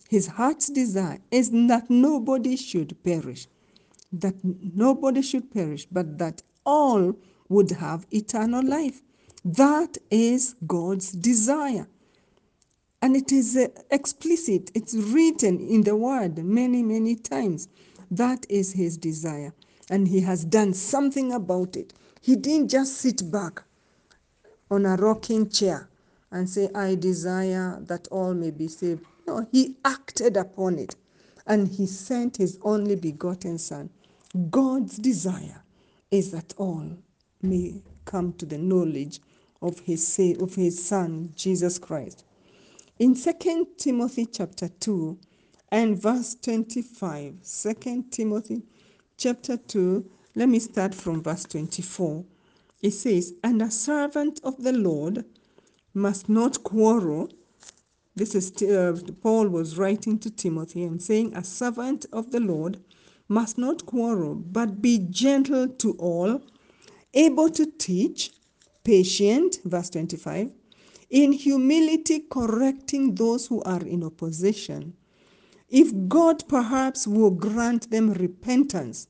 His 0.09 0.27
heart's 0.27 0.67
desire 0.67 1.19
is 1.31 1.49
that 1.51 1.89
nobody 1.89 2.55
should 2.55 3.01
perish, 3.03 3.47
that 4.13 4.35
nobody 4.43 5.21
should 5.21 5.51
perish, 5.51 5.87
but 5.91 6.17
that 6.19 6.41
all 6.65 7.15
would 7.49 7.71
have 7.71 8.07
eternal 8.11 8.65
life. 8.65 9.01
That 9.43 9.97
is 10.11 10.55
God's 10.67 11.11
desire. 11.11 11.87
And 13.01 13.17
it 13.17 13.31
is 13.33 13.57
uh, 13.57 13.67
explicit, 13.91 14.71
it's 14.73 14.95
written 14.95 15.59
in 15.67 15.83
the 15.83 15.95
word 15.95 16.37
many, 16.37 16.81
many 16.83 17.15
times. 17.15 17.67
That 18.09 18.45
is 18.49 18.71
his 18.71 18.97
desire. 18.97 19.53
And 19.89 20.07
he 20.07 20.21
has 20.21 20.45
done 20.45 20.73
something 20.73 21.33
about 21.33 21.75
it. 21.75 21.93
He 22.21 22.37
didn't 22.37 22.69
just 22.69 22.95
sit 22.97 23.29
back 23.29 23.63
on 24.71 24.85
a 24.85 24.95
rocking 24.95 25.49
chair 25.49 25.89
and 26.31 26.49
say, 26.49 26.69
I 26.73 26.95
desire 26.95 27.79
that 27.87 28.07
all 28.09 28.33
may 28.33 28.51
be 28.51 28.69
saved. 28.69 29.03
No, 29.27 29.45
he 29.51 29.75
acted 29.83 30.37
upon 30.37 30.79
it 30.79 30.95
and 31.45 31.67
he 31.67 31.85
sent 31.85 32.37
his 32.37 32.57
only 32.63 32.95
begotten 32.95 33.57
Son. 33.57 33.89
God's 34.49 34.97
desire 34.97 35.61
is 36.09 36.31
that 36.31 36.53
all 36.57 36.97
may 37.41 37.81
come 38.05 38.33
to 38.33 38.45
the 38.45 38.57
knowledge 38.57 39.19
of 39.61 39.79
his, 39.79 40.19
of 40.39 40.55
his 40.55 40.83
Son, 40.83 41.31
Jesus 41.35 41.77
Christ. 41.77 42.25
In 42.99 43.15
2 43.15 43.67
Timothy 43.77 44.25
chapter 44.25 44.69
2 44.69 45.19
and 45.71 46.01
verse 46.01 46.35
25, 46.35 47.35
2 47.43 48.05
Timothy 48.09 48.63
chapter 49.17 49.57
2, 49.57 50.09
let 50.35 50.49
me 50.49 50.59
start 50.59 50.95
from 50.95 51.21
verse 51.21 51.43
24. 51.45 52.25
It 52.81 52.91
says, 52.91 53.33
And 53.43 53.61
a 53.61 53.69
servant 53.69 54.39
of 54.43 54.61
the 54.63 54.73
Lord 54.73 55.25
must 55.93 56.27
not 56.27 56.63
quarrel. 56.63 57.29
This 58.15 58.33
is 58.33 58.51
uh, 58.63 58.99
Paul 59.21 59.47
was 59.49 59.77
writing 59.77 60.17
to 60.19 60.31
Timothy 60.31 60.83
and 60.83 61.01
saying, 61.01 61.35
A 61.35 61.43
servant 61.43 62.07
of 62.11 62.31
the 62.31 62.39
Lord 62.39 62.79
must 63.27 63.57
not 63.57 63.85
quarrel, 63.85 64.35
but 64.35 64.81
be 64.81 64.99
gentle 65.09 65.67
to 65.67 65.93
all, 65.93 66.41
able 67.13 67.49
to 67.49 67.65
teach, 67.65 68.31
patient, 68.83 69.59
verse 69.65 69.89
25, 69.89 70.49
in 71.09 71.31
humility 71.31 72.19
correcting 72.31 73.15
those 73.15 73.47
who 73.47 73.61
are 73.63 73.81
in 73.83 74.03
opposition 74.03 74.93
if 75.73 75.91
God 76.07 76.47
perhaps 76.47 77.07
will 77.07 77.31
grant 77.31 77.89
them 77.89 78.13
repentance 78.13 79.07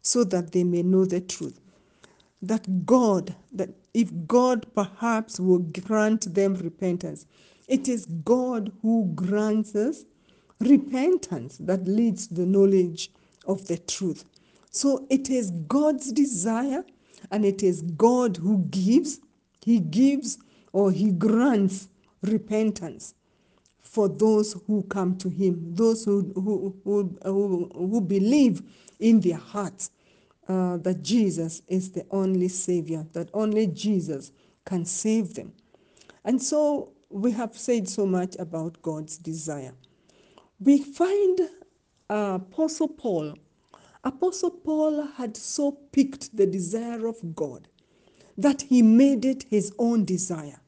so 0.00 0.22
that 0.24 0.52
they 0.52 0.62
may 0.62 0.82
know 0.82 1.04
the 1.04 1.20
truth. 1.20 1.58
That 2.40 2.86
God, 2.86 3.34
that 3.52 3.70
if 3.94 4.12
God 4.28 4.66
perhaps 4.74 5.40
will 5.40 5.58
grant 5.58 6.32
them 6.34 6.54
repentance, 6.54 7.26
it 7.66 7.88
is 7.88 8.06
God 8.06 8.70
who 8.80 9.10
grants 9.16 9.74
us 9.74 10.04
repentance 10.60 11.58
that 11.58 11.88
leads 11.88 12.28
to 12.28 12.34
the 12.34 12.46
knowledge 12.46 13.10
of 13.46 13.66
the 13.66 13.78
truth. 13.78 14.24
So 14.70 15.06
it 15.10 15.30
is 15.30 15.50
God's 15.68 16.12
desire 16.12 16.84
and 17.30 17.44
it 17.44 17.62
is 17.62 17.82
God 17.82 18.36
who 18.36 18.58
gives. 18.70 19.20
He 19.62 19.80
gives 19.80 20.38
or 20.72 20.90
He 20.90 21.12
grants 21.12 21.88
repentance 22.22 23.14
for 23.80 24.08
those 24.08 24.56
who 24.66 24.82
come 24.84 25.16
to 25.18 25.28
Him, 25.28 25.74
those 25.74 26.04
who, 26.04 26.32
who, 26.34 26.76
who, 26.82 27.70
who, 27.72 28.00
believe 28.00 28.62
in 28.98 29.20
their 29.20 29.36
hearts 29.36 29.92
uh, 30.48 30.78
that 30.78 31.02
Jesus 31.02 31.62
is 31.68 31.92
the 31.92 32.04
only 32.10 32.48
Savior, 32.48 33.06
that 33.12 33.30
only 33.32 33.68
Jesus 33.68 34.32
can 34.64 34.84
save 34.84 35.34
them. 35.34 35.52
And 36.24 36.42
so 36.42 36.92
we 37.08 37.30
have 37.30 37.56
said 37.56 37.88
so 37.88 38.04
much 38.04 38.34
about 38.40 38.82
God's 38.82 39.16
desire. 39.16 39.74
We 40.58 40.78
find 40.78 41.40
Apostle 42.10 42.88
Paul. 42.88 43.34
Apostle 44.04 44.50
Paul 44.50 45.06
had 45.16 45.36
so 45.36 45.72
picked 45.92 46.36
the 46.36 46.46
desire 46.46 47.06
of 47.06 47.34
God 47.34 47.68
that 48.36 48.62
he 48.62 48.82
made 48.82 49.24
it 49.24 49.44
his 49.48 49.72
own 49.78 50.04
desire. 50.04 50.60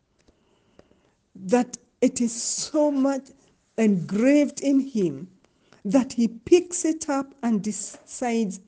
That 1.35 1.77
it 2.01 2.21
is 2.21 2.33
so 2.33 2.91
much 2.91 3.29
engraved 3.77 4.61
in 4.61 4.81
him 4.81 5.29
that 5.85 6.15
he 6.15 6.29
picks 6.29 6.85
it 6.85 7.09
up 7.09 7.35
and 7.43 7.63
decides 7.63 8.61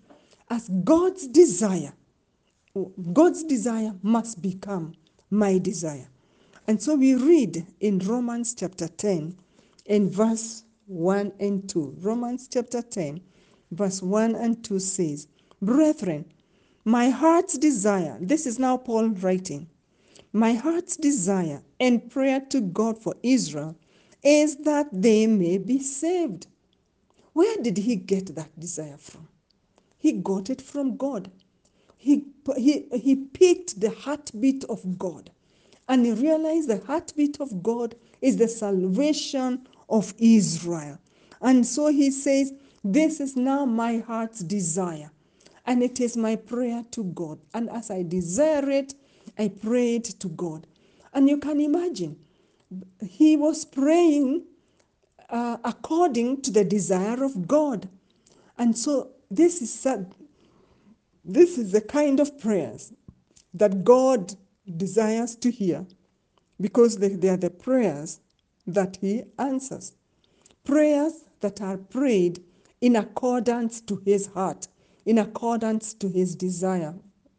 as 0.51 0.69
God's 0.85 1.27
desire. 1.27 1.93
God's 3.13 3.43
desire 3.45 3.95
must 4.03 4.41
become 4.43 4.95
my 5.31 5.59
desire. 5.59 6.09
And 6.67 6.81
so 6.81 6.95
we 6.95 7.15
read 7.15 7.67
in 7.81 7.99
Romans 8.01 8.55
chapter 8.55 8.89
10 8.89 9.37
in 9.87 10.11
verse 10.11 10.65
1 10.89 11.33
and 11.39 11.69
2. 11.69 11.97
Romans 12.01 12.49
chapter 12.51 12.81
10, 12.81 13.21
verse 13.73 14.03
1 14.03 14.35
and 14.35 14.65
2 14.65 14.79
says, 14.79 15.29
Brethren, 15.61 16.25
my 16.85 17.11
heart's 17.11 17.59
desire, 17.59 18.17
this 18.21 18.47
is 18.47 18.59
now 18.59 18.79
Paul 18.79 19.11
writing, 19.11 19.69
my 20.33 20.55
heart's 20.55 20.97
desire 20.97 21.63
and 21.79 22.11
prayer 22.11 22.41
to 22.49 22.61
God 22.63 22.99
for 22.99 23.15
Israel 23.23 23.77
is 24.23 24.57
that 24.59 24.87
they 24.91 25.27
may 25.27 25.59
be 25.59 25.79
saved. 25.79 26.47
Where 27.35 27.57
did 27.59 27.77
he 27.77 27.97
get 27.97 28.35
that 28.35 28.59
desire 28.59 28.97
from? 28.97 29.29
He 29.99 30.13
got 30.13 30.49
it 30.49 30.63
from 30.63 30.97
God. 30.97 31.31
He, 31.99 32.25
he, 32.57 32.87
he 32.95 33.17
picked 33.17 33.81
the 33.81 33.91
heartbeat 33.91 34.65
of 34.65 34.99
God 34.99 35.31
and 35.89 36.05
he 36.07 36.13
realized 36.13 36.69
the 36.69 36.83
heartbeat 36.87 37.41
of 37.41 37.63
God 37.63 37.95
is 38.21 38.37
the 38.37 38.49
salvation 38.49 39.67
of 39.89 40.15
Israel. 40.19 40.99
And 41.41 41.67
so 41.67 41.89
he 41.89 42.11
says, 42.11 42.53
This 42.85 43.21
is 43.21 43.37
now 43.37 43.65
my 43.65 43.99
heart's 43.99 44.41
desire, 44.41 45.11
and 45.67 45.83
it 45.83 46.01
is 46.01 46.17
my 46.17 46.37
prayer 46.37 46.85
to 46.93 47.05
God. 47.05 47.39
And 47.55 47.71
as 47.71 47.91
I 47.91 48.03
desire 48.03 48.71
it, 48.71 48.95
I 49.39 49.49
pray 49.49 49.97
it 49.97 50.05
to 50.21 50.29
God. 50.29 50.67
And 51.15 51.29
you 51.29 51.39
can 51.39 51.61
imagine, 51.61 52.17
he 53.09 53.37
was 53.37 53.65
praying 53.65 54.45
uh, 55.31 55.59
according 55.65 56.43
to 56.43 56.51
the 56.51 56.65
desire 56.65 57.23
of 57.25 57.47
God. 57.47 57.89
And 58.59 58.77
so 58.77 59.11
this 59.31 59.63
is 59.63 59.87
this 61.25 61.59
is 61.59 61.73
the 61.73 61.81
kind 61.83 62.21
of 62.21 62.39
prayers 62.41 62.93
that 63.55 63.85
God 63.85 64.35
desires 64.77 65.37
to 65.37 65.51
hear 65.51 65.87
because 66.61 66.99
they, 66.99 67.11
they 67.11 67.29
are 67.29 67.37
the 67.37 67.51
prayers 67.51 68.21
that 68.69 68.99
He 69.01 69.25
answers. 69.39 69.93
Prayers 70.65 71.25
that 71.41 71.61
are 71.61 71.79
prayed 71.79 72.45
in 72.81 72.97
accordance 72.97 73.81
to 73.83 73.97
His 74.05 74.27
heart, 74.27 74.69
in 75.07 75.19
accordance 75.19 75.95
to 75.95 76.09
His 76.09 76.37
desire, 76.37 76.95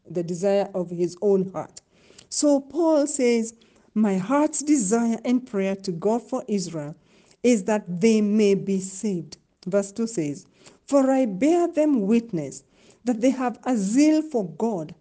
the 0.09 0.23
desire 0.23 0.69
of 0.73 0.89
His 0.89 1.15
own 1.21 1.51
heart. 1.51 1.81
So 2.29 2.59
Paul 2.59 3.07
says, 3.07 3.53
My 3.93 4.17
heart's 4.17 4.61
desire 4.61 5.19
and 5.23 5.45
prayer 5.45 5.75
to 5.77 5.91
God 5.91 6.23
for 6.23 6.43
Israel 6.47 6.95
is 7.43 7.63
that 7.65 8.01
they 8.01 8.21
may 8.21 8.55
be 8.55 8.79
saved. 8.79 9.37
Verse 9.65 9.91
2 9.91 10.07
says, 10.07 10.45
For 10.87 11.09
I 11.11 11.25
bear 11.25 11.67
them 11.67 12.07
witness 12.07 12.63
that 13.05 13.21
they 13.21 13.29
have 13.29 13.59
a 13.63 13.77
zeal 13.77 14.21
for 14.21 14.49
God, 14.49 14.93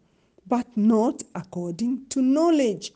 but 0.47 0.67
not 0.77 1.23
according 1.35 2.07
to 2.11 2.23
knowledge. 2.23 2.93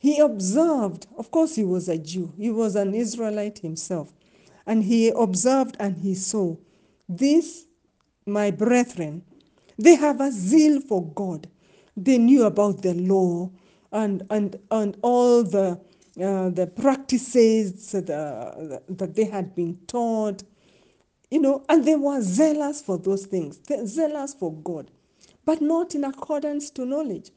He 0.00 0.18
observed, 0.18 1.06
of 1.18 1.30
course, 1.30 1.56
he 1.56 1.64
was 1.64 1.90
a 1.90 1.98
Jew, 1.98 2.32
he 2.38 2.50
was 2.50 2.74
an 2.74 2.94
Israelite 2.94 3.58
himself, 3.58 4.10
and 4.66 4.82
he 4.82 5.10
observed 5.10 5.76
and 5.78 5.98
he 5.98 6.14
saw 6.14 6.56
this, 7.06 7.66
my 8.24 8.50
brethren, 8.50 9.22
they 9.78 9.94
have 9.96 10.22
a 10.22 10.32
zeal 10.32 10.80
for 10.80 11.04
God. 11.12 11.48
They 11.98 12.16
knew 12.16 12.44
about 12.44 12.80
the 12.80 12.94
law 12.94 13.50
and, 13.92 14.22
and, 14.30 14.58
and 14.70 14.96
all 15.02 15.42
the, 15.42 15.78
uh, 16.18 16.48
the 16.48 16.66
practices 16.66 17.92
that, 17.92 18.06
that 18.88 19.14
they 19.14 19.24
had 19.26 19.54
been 19.54 19.78
taught, 19.86 20.44
you 21.30 21.40
know, 21.40 21.62
and 21.68 21.84
they 21.84 21.96
were 21.96 22.22
zealous 22.22 22.80
for 22.80 22.96
those 22.96 23.26
things, 23.26 23.60
zealous 23.84 24.32
for 24.32 24.54
God, 24.62 24.90
but 25.44 25.60
not 25.60 25.94
in 25.94 26.04
accordance 26.04 26.70
to 26.70 26.86
knowledge 26.86 27.32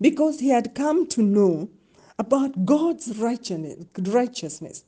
because 0.00 0.40
he 0.40 0.48
had 0.48 0.74
come 0.74 1.06
to 1.08 1.22
know 1.22 1.68
about 2.18 2.64
God's 2.64 3.18
righteousness. 3.18 4.84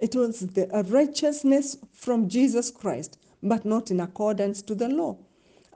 It 0.00 0.16
was 0.16 0.40
the 0.40 0.66
righteousness 0.88 1.76
from 1.92 2.28
Jesus 2.28 2.70
Christ, 2.70 3.18
but 3.42 3.64
not 3.64 3.90
in 3.90 4.00
accordance 4.00 4.62
to 4.62 4.74
the 4.74 4.88
law. 4.88 5.16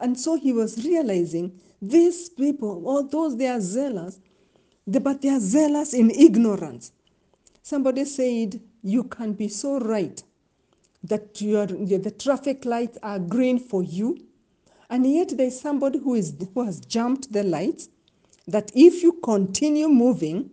And 0.00 0.18
so 0.18 0.36
he 0.36 0.52
was 0.52 0.84
realizing 0.84 1.58
these 1.80 2.28
people, 2.28 2.82
although 2.86 3.30
they 3.30 3.46
are 3.46 3.60
zealous, 3.60 4.18
but 4.86 5.22
they 5.22 5.28
are 5.28 5.40
zealous 5.40 5.94
in 5.94 6.10
ignorance. 6.10 6.92
Somebody 7.62 8.04
said, 8.04 8.60
You 8.82 9.04
can 9.04 9.32
be 9.32 9.48
so 9.48 9.78
right 9.78 10.22
that 11.04 11.34
the 11.34 12.14
traffic 12.18 12.64
lights 12.64 12.98
are 13.02 13.18
green 13.18 13.58
for 13.58 13.82
you, 13.82 14.18
and 14.88 15.06
yet 15.06 15.36
there's 15.36 15.60
somebody 15.60 15.98
who, 15.98 16.14
is, 16.14 16.34
who 16.54 16.64
has 16.64 16.80
jumped 16.80 17.32
the 17.32 17.42
lights 17.42 17.88
that 18.48 18.70
if 18.74 19.02
you 19.02 19.14
continue 19.24 19.88
moving, 19.88 20.50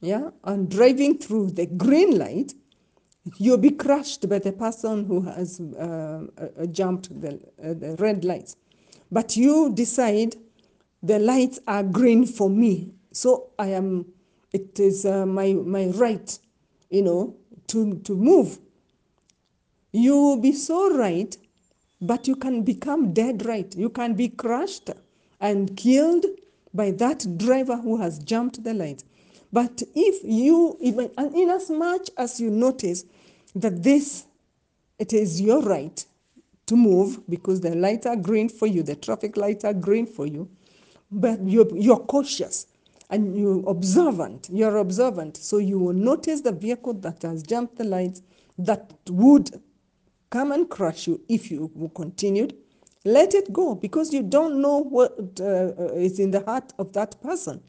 yeah, 0.00 0.30
and 0.44 0.70
driving 0.70 1.18
through 1.18 1.50
the 1.52 1.66
green 1.66 2.18
light, 2.18 2.54
you'll 3.38 3.58
be 3.58 3.70
crushed 3.70 4.28
by 4.28 4.38
the 4.38 4.52
person 4.52 5.04
who 5.06 5.22
has 5.22 5.60
uh, 5.60 6.26
uh, 6.38 6.66
jumped 6.66 7.08
the, 7.20 7.40
uh, 7.62 7.74
the 7.74 7.96
red 7.98 8.24
lights. 8.24 8.56
But 9.10 9.36
you 9.36 9.72
decide 9.74 10.36
the 11.02 11.18
lights 11.18 11.60
are 11.66 11.82
green 11.82 12.26
for 12.26 12.50
me, 12.50 12.92
so 13.12 13.50
I 13.58 13.68
am. 13.68 14.06
It 14.52 14.78
is 14.80 15.04
uh, 15.04 15.26
my 15.26 15.52
my 15.54 15.86
right, 15.88 16.38
you 16.90 17.02
know, 17.02 17.36
to 17.68 17.96
to 18.00 18.16
move. 18.16 18.58
You 19.92 20.16
will 20.16 20.40
be 20.40 20.52
so 20.52 20.96
right, 20.96 21.36
but 22.00 22.28
you 22.28 22.36
can 22.36 22.62
become 22.62 23.12
dead 23.12 23.46
right. 23.46 23.74
You 23.76 23.90
can 23.90 24.14
be 24.14 24.28
crushed 24.28 24.90
and 25.40 25.76
killed 25.76 26.26
by 26.74 26.90
that 26.90 27.38
driver 27.38 27.76
who 27.76 27.96
has 28.00 28.18
jumped 28.18 28.62
the 28.64 28.74
lights. 28.74 29.04
But 29.52 29.82
if 29.94 30.22
you, 30.24 30.76
even, 30.80 31.10
in 31.34 31.48
as 31.50 31.70
much 31.70 32.10
as 32.18 32.40
you 32.40 32.50
notice 32.50 33.04
that 33.54 33.82
this, 33.82 34.26
it 34.98 35.12
is 35.12 35.40
your 35.40 35.62
right 35.62 36.04
to 36.66 36.76
move 36.76 37.20
because 37.28 37.60
the 37.60 37.74
lights 37.74 38.06
are 38.06 38.16
green 38.16 38.48
for 38.48 38.66
you, 38.66 38.82
the 38.82 38.96
traffic 38.96 39.36
lights 39.36 39.64
are 39.64 39.74
green 39.74 40.06
for 40.06 40.26
you, 40.26 40.48
but 41.12 41.40
you're, 41.46 41.68
you're 41.76 42.00
cautious 42.00 42.66
and 43.10 43.38
you're 43.38 43.62
observant. 43.68 44.48
You're 44.50 44.78
observant. 44.78 45.36
So 45.36 45.58
you 45.58 45.78
will 45.78 45.92
notice 45.92 46.40
the 46.40 46.52
vehicle 46.52 46.94
that 46.94 47.22
has 47.22 47.44
jumped 47.44 47.76
the 47.76 47.84
lights 47.84 48.22
that 48.58 48.92
would 49.08 49.62
come 50.30 50.50
and 50.50 50.68
crush 50.68 51.06
you 51.06 51.20
if 51.28 51.50
you 51.50 51.70
continued 51.94 52.56
let 53.04 53.34
it 53.34 53.52
go 53.52 53.74
because 53.74 54.12
you 54.12 54.22
don't 54.22 54.60
know 54.60 54.78
what 54.78 55.12
uh, 55.40 55.72
is 55.94 56.18
in 56.18 56.30
the 56.30 56.40
heart 56.44 56.72
of 56.78 56.92
that 56.94 57.20
person. 57.22 57.62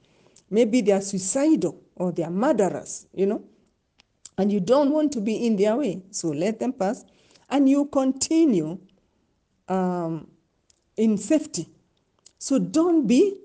Maybe 0.49 0.81
they 0.81 0.93
are 0.93 1.01
suicidal 1.01 1.81
or 1.95 2.11
they 2.11 2.23
are 2.23 2.31
murderers, 2.31 3.07
you 3.13 3.25
know, 3.25 3.43
and 4.37 4.51
you 4.51 4.59
don't 4.59 4.91
want 4.91 5.11
to 5.13 5.21
be 5.21 5.45
in 5.45 5.55
their 5.57 5.75
way. 5.75 6.01
So 6.11 6.29
let 6.29 6.59
them 6.59 6.73
pass 6.73 7.03
and 7.49 7.67
you 7.69 7.85
continue 7.85 8.79
um, 9.67 10.27
in 10.95 11.17
safety. 11.17 11.67
So 12.39 12.59
don't 12.59 13.05
be 13.07 13.37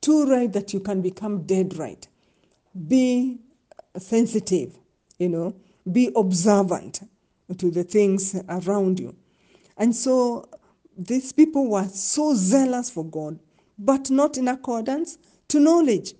too 0.00 0.26
right 0.26 0.50
that 0.52 0.72
you 0.72 0.80
can 0.80 1.02
become 1.02 1.42
dead 1.42 1.76
right. 1.76 2.06
Be 2.88 3.38
sensitive, 3.98 4.72
you 5.18 5.28
know, 5.28 5.54
be 5.90 6.10
observant 6.16 7.00
to 7.58 7.70
the 7.70 7.82
things 7.82 8.34
around 8.48 9.00
you. 9.00 9.14
And 9.76 9.94
so 9.94 10.48
these 11.06 11.32
people 11.32 11.68
were 11.70 11.88
so 11.88 12.34
zealous 12.34 12.90
for 12.90 13.04
God, 13.04 13.38
but 13.78 14.10
not 14.10 14.36
in 14.36 14.48
accordance 14.48 15.18
to 15.48 15.60
knowledge. 15.60 16.14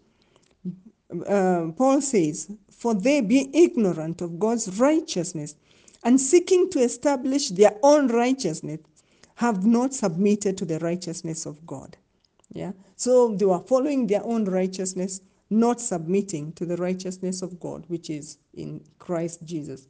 Uh, 1.26 1.68
Paul 1.76 2.00
says, 2.00 2.50
For 2.70 2.94
they 2.94 3.20
being 3.20 3.54
ignorant 3.54 4.22
of 4.22 4.38
God's 4.38 4.78
righteousness 4.80 5.56
and 6.04 6.20
seeking 6.20 6.70
to 6.70 6.80
establish 6.80 7.50
their 7.50 7.76
own 7.82 8.08
righteousness, 8.08 8.80
have 9.36 9.66
not 9.66 9.94
submitted 9.94 10.58
to 10.58 10.64
the 10.64 10.78
righteousness 10.80 11.46
of 11.46 11.66
God. 11.66 11.96
Yeah. 12.52 12.72
So 12.96 13.34
they 13.36 13.46
were 13.46 13.60
following 13.60 14.06
their 14.06 14.24
own 14.24 14.44
righteousness, 14.44 15.20
not 15.50 15.80
submitting 15.80 16.52
to 16.54 16.66
the 16.66 16.76
righteousness 16.76 17.42
of 17.42 17.58
God, 17.60 17.84
which 17.88 18.10
is 18.10 18.38
in 18.54 18.82
Christ 18.98 19.44
Jesus. 19.44 19.88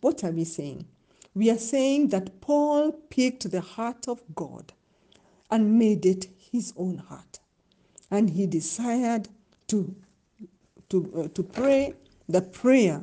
What 0.00 0.24
are 0.24 0.30
we 0.30 0.44
saying? 0.44 0.86
We 1.34 1.50
are 1.50 1.58
saying 1.58 2.08
that 2.08 2.40
Paul 2.40 2.92
picked 3.10 3.50
the 3.50 3.60
heart 3.60 4.08
of 4.08 4.20
God 4.34 4.72
and 5.50 5.78
made 5.78 6.04
it 6.04 6.26
his 6.52 6.72
own 6.76 6.98
heart. 6.98 7.40
And 8.10 8.28
he 8.28 8.46
desired 8.46 9.28
to, 9.68 9.94
to, 10.90 11.12
uh, 11.24 11.28
to 11.34 11.42
pray 11.42 11.94
the 12.28 12.42
prayer 12.42 13.02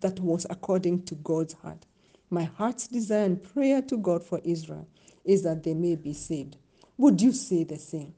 that 0.00 0.20
was 0.20 0.46
according 0.50 1.04
to 1.04 1.14
God's 1.16 1.54
heart. 1.54 1.86
My 2.30 2.44
heart's 2.44 2.88
desire 2.88 3.24
and 3.24 3.42
prayer 3.42 3.80
to 3.82 3.96
God 3.96 4.22
for 4.22 4.40
Israel 4.44 4.86
is 5.24 5.42
that 5.44 5.62
they 5.62 5.74
may 5.74 5.96
be 5.96 6.12
saved. 6.12 6.56
Would 6.98 7.20
you 7.22 7.32
say 7.32 7.64
the 7.64 7.78
same? 7.78 8.14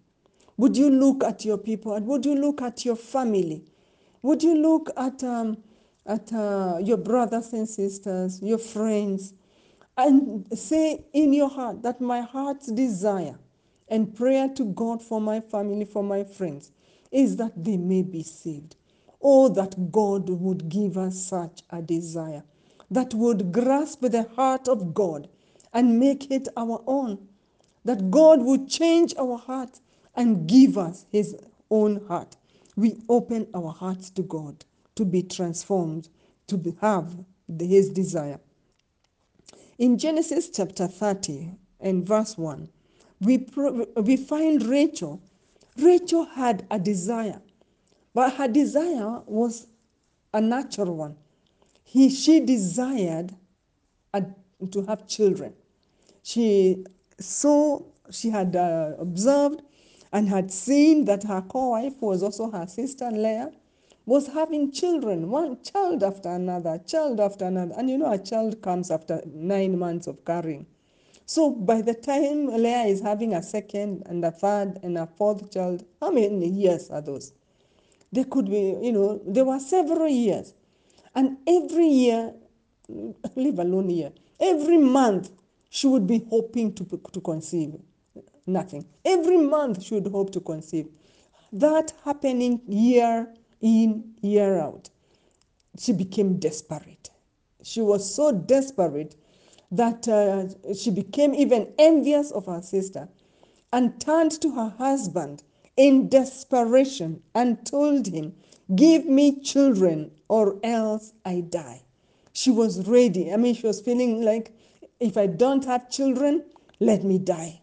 Would 0.57 0.77
you 0.77 0.91
look 0.91 1.23
at 1.23 1.45
your 1.45 1.59
people 1.59 1.95
and 1.95 2.07
would 2.07 2.27
you 2.27 2.35
look 2.35 2.63
at 2.63 2.85
your 2.85 2.97
family? 2.97 3.65
Would 4.23 4.43
you 4.43 4.57
look 4.57 4.91
at, 4.97 5.23
um, 5.23 5.59
at 6.09 6.33
uh, 6.33 6.79
your 6.83 6.97
brothers 6.97 7.53
and 7.53 7.69
sisters, 7.69 8.41
your 8.43 8.59
friends, 8.59 9.35
and 9.99 10.47
say 10.59 11.05
in 11.13 11.33
your 11.35 11.51
heart 11.51 11.83
that 11.83 12.01
my 12.01 12.23
heart's 12.23 12.73
desire 12.73 13.39
and 13.89 14.17
prayer 14.17 14.49
to 14.57 14.65
God 14.67 15.03
for 15.03 15.21
my 15.21 15.41
family, 15.41 15.85
for 15.85 16.03
my 16.03 16.25
friends, 16.25 16.73
is 17.13 17.37
that 17.37 17.53
they 17.63 17.77
may 17.77 18.03
be 18.03 18.23
saved. 18.25 18.77
Oh, 19.23 19.49
that 19.51 19.93
God 19.93 20.31
would 20.31 20.69
give 20.69 20.99
us 20.99 21.23
such 21.27 21.63
a 21.71 21.83
desire 21.83 22.45
that 22.91 23.15
would 23.15 23.53
grasp 23.53 24.03
the 24.03 24.25
heart 24.37 24.69
of 24.69 24.95
God 24.95 25.29
and 25.75 26.01
make 26.01 26.31
it 26.31 26.49
our 26.57 26.83
own. 26.87 27.29
That 27.85 28.11
God 28.11 28.43
would 28.43 28.69
change 28.69 29.15
our 29.19 29.39
heart 29.39 29.81
and 30.17 30.49
give 30.49 30.79
us 30.79 31.07
His 31.13 31.37
own 31.71 32.05
heart. 32.09 32.37
We 32.77 32.97
open 33.09 33.49
our 33.55 33.73
hearts 33.73 34.11
to 34.11 34.23
God 34.23 34.65
to 34.99 35.05
be 35.05 35.23
transformed, 35.23 36.09
to 36.47 36.77
have 36.81 37.11
His 37.59 37.89
desire. 37.91 38.39
In 39.79 39.97
Genesis 39.97 40.51
chapter 40.51 40.87
30 40.87 41.51
and 41.81 42.07
verse 42.07 42.37
1, 42.37 42.69
we, 43.21 43.47
we 43.97 44.17
find 44.17 44.63
Rachel. 44.65 45.21
Rachel 45.77 46.25
had 46.25 46.67
a 46.71 46.79
desire 46.79 47.41
but 48.19 48.35
her 48.35 48.49
desire 48.49 49.23
was 49.27 49.69
a 50.35 50.41
natural 50.41 50.97
one. 50.97 51.17
He, 51.85 52.11
she 52.11 52.41
desired 52.41 53.33
a, 54.13 54.25
to 54.73 54.83
have 54.87 55.07
children. 55.07 55.55
She 56.25 56.85
saw, 57.21 57.81
she 58.11 58.29
had 58.29 58.57
uh, 58.57 58.95
observed 58.99 59.63
and 60.13 60.29
had 60.29 60.51
seen 60.51 61.05
that 61.05 61.23
her 61.23 61.43
co-wife 61.43 61.95
was 62.01 62.25
also 62.25 62.51
her 62.51 62.67
sister 62.67 63.09
Leah 63.11 63.53
was 64.09 64.27
having 64.29 64.73
children, 64.73 65.29
one 65.29 65.63
child 65.63 66.03
after 66.03 66.31
another, 66.31 66.81
child 66.87 67.21
after 67.21 67.45
another. 67.45 67.75
And 67.77 67.91
you 67.91 67.99
know, 67.99 68.11
a 68.11 68.17
child 68.17 68.63
comes 68.63 68.91
after 68.91 69.21
nine 69.27 69.79
months 69.79 70.07
of 70.07 70.25
carrying. 70.25 70.65
So 71.27 71.51
by 71.51 71.83
the 71.83 71.93
time 71.93 72.47
Leah 72.47 72.85
is 72.85 73.03
having 73.03 73.35
a 73.35 73.43
second 73.43 74.05
and 74.07 74.25
a 74.25 74.31
third 74.31 74.79
and 74.83 74.97
a 74.97 75.07
fourth 75.07 75.53
child, 75.53 75.85
how 76.01 76.11
many 76.11 76.49
years 76.49 76.89
are 76.89 77.03
those? 77.03 77.35
There 78.11 78.25
could 78.25 78.47
be, 78.47 78.79
you 78.81 78.93
know, 78.93 79.21
there 79.27 79.45
were 79.45 79.61
several 79.61 80.09
years. 80.09 80.55
And 81.15 81.37
every 81.47 81.89
year, 81.89 82.33
leave 83.37 83.59
alone 83.59 83.91
year, 83.91 84.13
every 84.41 84.79
month 84.79 85.33
she 85.69 85.87
would 85.87 86.07
be 86.07 86.25
hoping 86.31 86.73
to, 86.77 87.01
to 87.13 87.21
conceive. 87.21 87.75
Nothing. 88.47 88.87
Every 89.05 89.37
month 89.37 89.83
she 89.83 89.97
would 89.97 90.11
hope 90.11 90.33
to 90.33 90.41
conceive. 90.41 90.89
That 91.53 91.93
happening 92.07 92.63
year 92.67 93.35
in, 93.61 94.15
year 94.21 94.59
out. 94.59 94.91
She 95.79 95.93
became 95.93 96.39
desperate. 96.39 97.11
She 97.63 97.81
was 97.81 98.15
so 98.15 98.33
desperate 98.33 99.15
that 99.71 100.09
uh, 100.09 100.75
she 100.75 100.91
became 100.91 101.35
even 101.35 101.73
envious 101.79 102.31
of 102.31 102.47
her 102.47 102.63
sister 102.63 103.09
and 103.73 104.01
turned 104.01 104.33
to 104.41 104.51
her 104.53 104.75
husband 104.79 105.43
in 105.77 106.09
desperation 106.09 107.23
and 107.35 107.65
told 107.67 108.07
him, 108.07 108.35
Give 108.75 109.07
me 109.07 109.41
children 109.41 110.11
or 110.29 110.59
else 110.63 111.13
I 111.25 111.41
die. 111.41 111.83
She 112.33 112.51
was 112.51 112.87
ready. 112.87 113.33
I 113.33 113.37
mean, 113.37 113.55
she 113.55 113.67
was 113.67 113.81
feeling 113.81 114.23
like, 114.23 114.53
if 115.01 115.17
I 115.17 115.27
don't 115.27 115.65
have 115.65 115.91
children, 115.91 116.45
let 116.81 117.05
me 117.05 117.19
die. 117.19 117.61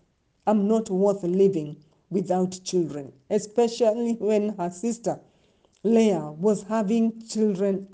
I'm 0.47 0.67
not 0.67 0.89
worth 0.89 1.23
living 1.23 1.77
without 2.10 2.60
children, 2.63 3.13
especially 3.29 4.13
when 4.13 4.49
her 4.58 4.69
sister 4.69 5.19
Leah 5.85 6.31
was 6.31 6.63
having 6.63 7.21
children, 7.27 7.87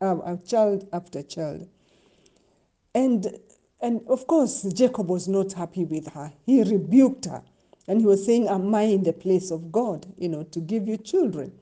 uh, 0.00 0.16
uh, 0.18 0.36
child 0.38 0.88
after 0.92 1.22
child. 1.22 1.68
And, 2.92 3.38
and 3.80 4.00
of 4.08 4.26
course, 4.26 4.64
Jacob 4.74 5.08
was 5.08 5.28
not 5.28 5.52
happy 5.52 5.84
with 5.84 6.08
her. 6.08 6.32
He 6.44 6.64
rebuked 6.64 7.26
her. 7.26 7.44
And 7.86 8.00
he 8.00 8.06
was 8.06 8.26
saying, 8.26 8.48
Am 8.48 8.74
I 8.74 8.82
in 8.82 9.04
the 9.04 9.12
place 9.12 9.52
of 9.52 9.70
God, 9.70 10.12
you 10.18 10.28
know, 10.28 10.42
to 10.42 10.58
give 10.58 10.88
you 10.88 10.96
children? 10.96 11.52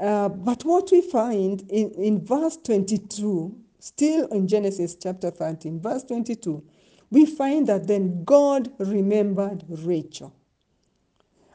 Uh, 0.00 0.28
but 0.28 0.64
what 0.64 0.92
we 0.92 1.00
find 1.00 1.62
in, 1.68 1.90
in 1.94 2.24
verse 2.24 2.56
22, 2.58 3.56
still 3.80 4.28
in 4.28 4.46
Genesis 4.46 4.94
chapter 4.94 5.32
13, 5.32 5.80
verse 5.80 6.04
22, 6.04 6.62
we 7.10 7.26
find 7.26 7.66
that 7.66 7.88
then 7.88 8.22
God 8.22 8.70
remembered 8.78 9.64
Rachel. 9.68 10.32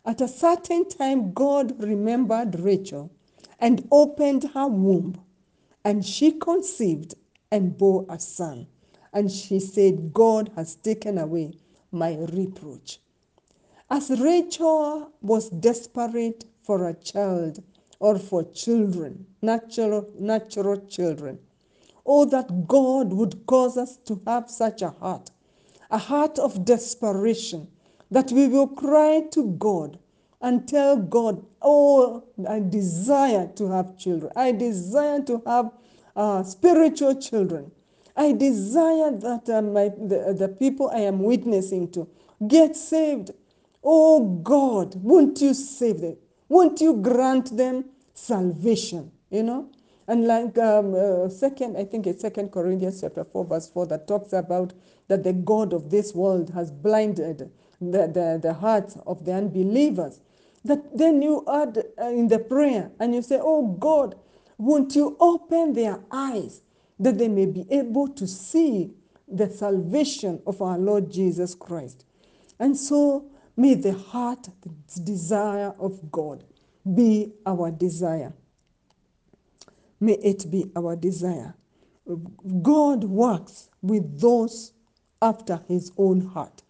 At 0.05 0.19
a 0.19 0.27
certain 0.27 0.89
time, 0.89 1.31
God 1.31 1.81
remembered 1.81 2.59
Rachel 2.59 3.09
and 3.61 3.87
opened 3.91 4.45
her 4.55 4.67
womb, 4.67 5.21
and 5.85 6.05
she 6.05 6.33
conceived 6.33 7.15
and 7.51 7.77
bore 7.77 8.05
a 8.09 8.19
son. 8.19 8.67
And 9.13 9.31
she 9.31 9.59
said, 9.59 10.13
God 10.13 10.51
has 10.55 10.75
taken 10.75 11.17
away 11.19 11.53
my 11.91 12.17
reproach. 12.33 12.99
As 13.89 14.09
Rachel 14.09 15.11
was 15.21 15.49
desperate 15.49 16.45
for 16.63 16.87
a 16.87 16.95
child 16.95 17.63
or 17.99 18.17
for 18.19 18.43
children, 18.51 19.27
natural, 19.41 20.09
natural 20.17 20.77
children, 20.87 21.39
oh, 22.05 22.25
that 22.25 22.67
God 22.67 23.13
would 23.13 23.45
cause 23.47 23.77
us 23.77 23.97
to 24.05 24.21
have 24.27 24.49
such 24.49 24.81
a 24.81 24.89
heart, 24.91 25.31
a 25.91 25.97
heart 25.97 26.39
of 26.39 26.65
desperation, 26.65 27.67
that 28.11 28.31
we 28.31 28.47
will 28.47 28.67
cry 28.67 29.21
to 29.31 29.51
God 29.59 29.99
and 30.41 30.67
tell 30.67 30.97
God, 30.97 31.45
oh, 31.61 32.23
I 32.49 32.59
desire 32.59 33.49
to 33.55 33.69
have 33.71 33.97
children. 33.97 34.31
I 34.35 34.51
desire 34.51 35.21
to 35.23 35.41
have 35.45 35.71
uh, 36.15 36.43
spiritual 36.43 37.15
children. 37.21 37.71
I 38.15 38.33
desire 38.33 39.11
that 39.11 39.49
uh, 39.49 39.61
my, 39.61 39.89
the, 39.89 40.35
the 40.37 40.49
people 40.49 40.89
I 40.89 41.01
am 41.01 41.19
witnessing 41.19 41.91
to 41.91 42.07
get 42.47 42.75
saved. 42.75 43.31
Oh 43.83 44.37
God, 44.43 44.95
won't 44.95 45.39
you 45.41 45.53
save 45.53 46.01
them? 46.01 46.17
Won't 46.49 46.81
you 46.81 46.95
grant 46.95 47.55
them 47.55 47.85
salvation? 48.13 49.11
You 49.29 49.43
know? 49.43 49.69
And 50.07 50.27
like 50.27 50.57
um, 50.57 50.93
uh, 50.93 51.29
second, 51.29 51.77
I 51.77 51.85
think 51.85 52.05
it's 52.05 52.21
Second 52.21 52.51
Corinthians 52.51 52.99
chapter 52.99 53.23
4, 53.23 53.45
verse 53.45 53.69
4, 53.69 53.85
that 53.87 54.07
talks 54.07 54.33
about 54.33 54.73
that 55.07 55.23
the 55.23 55.33
God 55.33 55.73
of 55.73 55.89
this 55.89 56.13
world 56.13 56.49
has 56.49 56.71
blinded 56.71 57.49
the, 57.79 58.07
the, 58.07 58.39
the 58.41 58.53
hearts 58.53 58.97
of 59.07 59.23
the 59.23 59.33
unbelievers. 59.33 60.19
That 60.63 60.97
then 60.97 61.21
you 61.21 61.43
add 61.51 61.83
uh, 61.99 62.09
in 62.09 62.27
the 62.27 62.39
prayer 62.39 62.91
and 62.99 63.15
you 63.15 63.21
say, 63.21 63.39
Oh 63.41 63.67
God, 63.79 64.15
won't 64.57 64.95
you 64.95 65.17
open 65.19 65.73
their 65.73 65.99
eyes 66.11 66.61
that 66.99 67.17
they 67.17 67.27
may 67.27 67.47
be 67.47 67.65
able 67.71 68.07
to 68.09 68.27
see 68.27 68.91
the 69.27 69.49
salvation 69.49 70.41
of 70.45 70.61
our 70.61 70.77
Lord 70.77 71.11
Jesus 71.11 71.55
Christ? 71.55 72.05
And 72.59 72.77
so 72.77 73.25
may 73.57 73.73
the 73.73 73.93
heart, 73.93 74.49
the 74.61 74.99
desire 75.01 75.73
of 75.79 76.11
God 76.11 76.43
be 76.93 77.33
our 77.45 77.71
desire. 77.71 78.33
May 79.99 80.13
it 80.13 80.49
be 80.49 80.71
our 80.75 80.95
desire. 80.95 81.55
God 82.61 83.03
works 83.03 83.69
with 83.81 84.19
those 84.19 84.73
after 85.21 85.59
his 85.67 85.91
own 85.97 86.21
heart. 86.21 86.63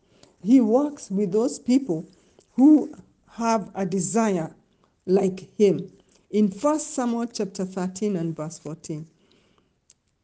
He 0.43 0.59
works 0.59 1.09
with 1.09 1.31
those 1.31 1.59
people 1.59 2.09
who 2.53 2.93
have 3.31 3.71
a 3.75 3.85
desire 3.85 4.53
like 5.05 5.57
him. 5.57 5.91
In 6.31 6.47
1 6.49 6.79
Samuel 6.79 7.27
chapter 7.27 7.65
13 7.65 8.15
and 8.15 8.35
verse 8.35 8.59
14, 8.59 9.05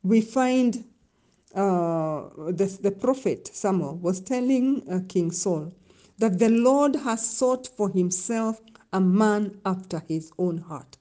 we 0.03 0.21
find 0.21 0.85
uh, 1.55 2.29
the, 2.51 2.77
the 2.81 2.91
prophet 2.91 3.49
Samuel 3.53 3.97
was 3.97 4.21
telling 4.21 4.83
uh, 4.91 4.99
King 5.07 5.31
Saul 5.31 5.73
that 6.19 6.39
the 6.39 6.49
Lord 6.49 6.95
has 6.95 7.27
sought 7.27 7.67
for 7.67 7.89
himself 7.89 8.61
a 8.93 9.01
man 9.01 9.59
after 9.65 10.01
his 10.07 10.31
own 10.37 10.57
heart. 10.57 10.97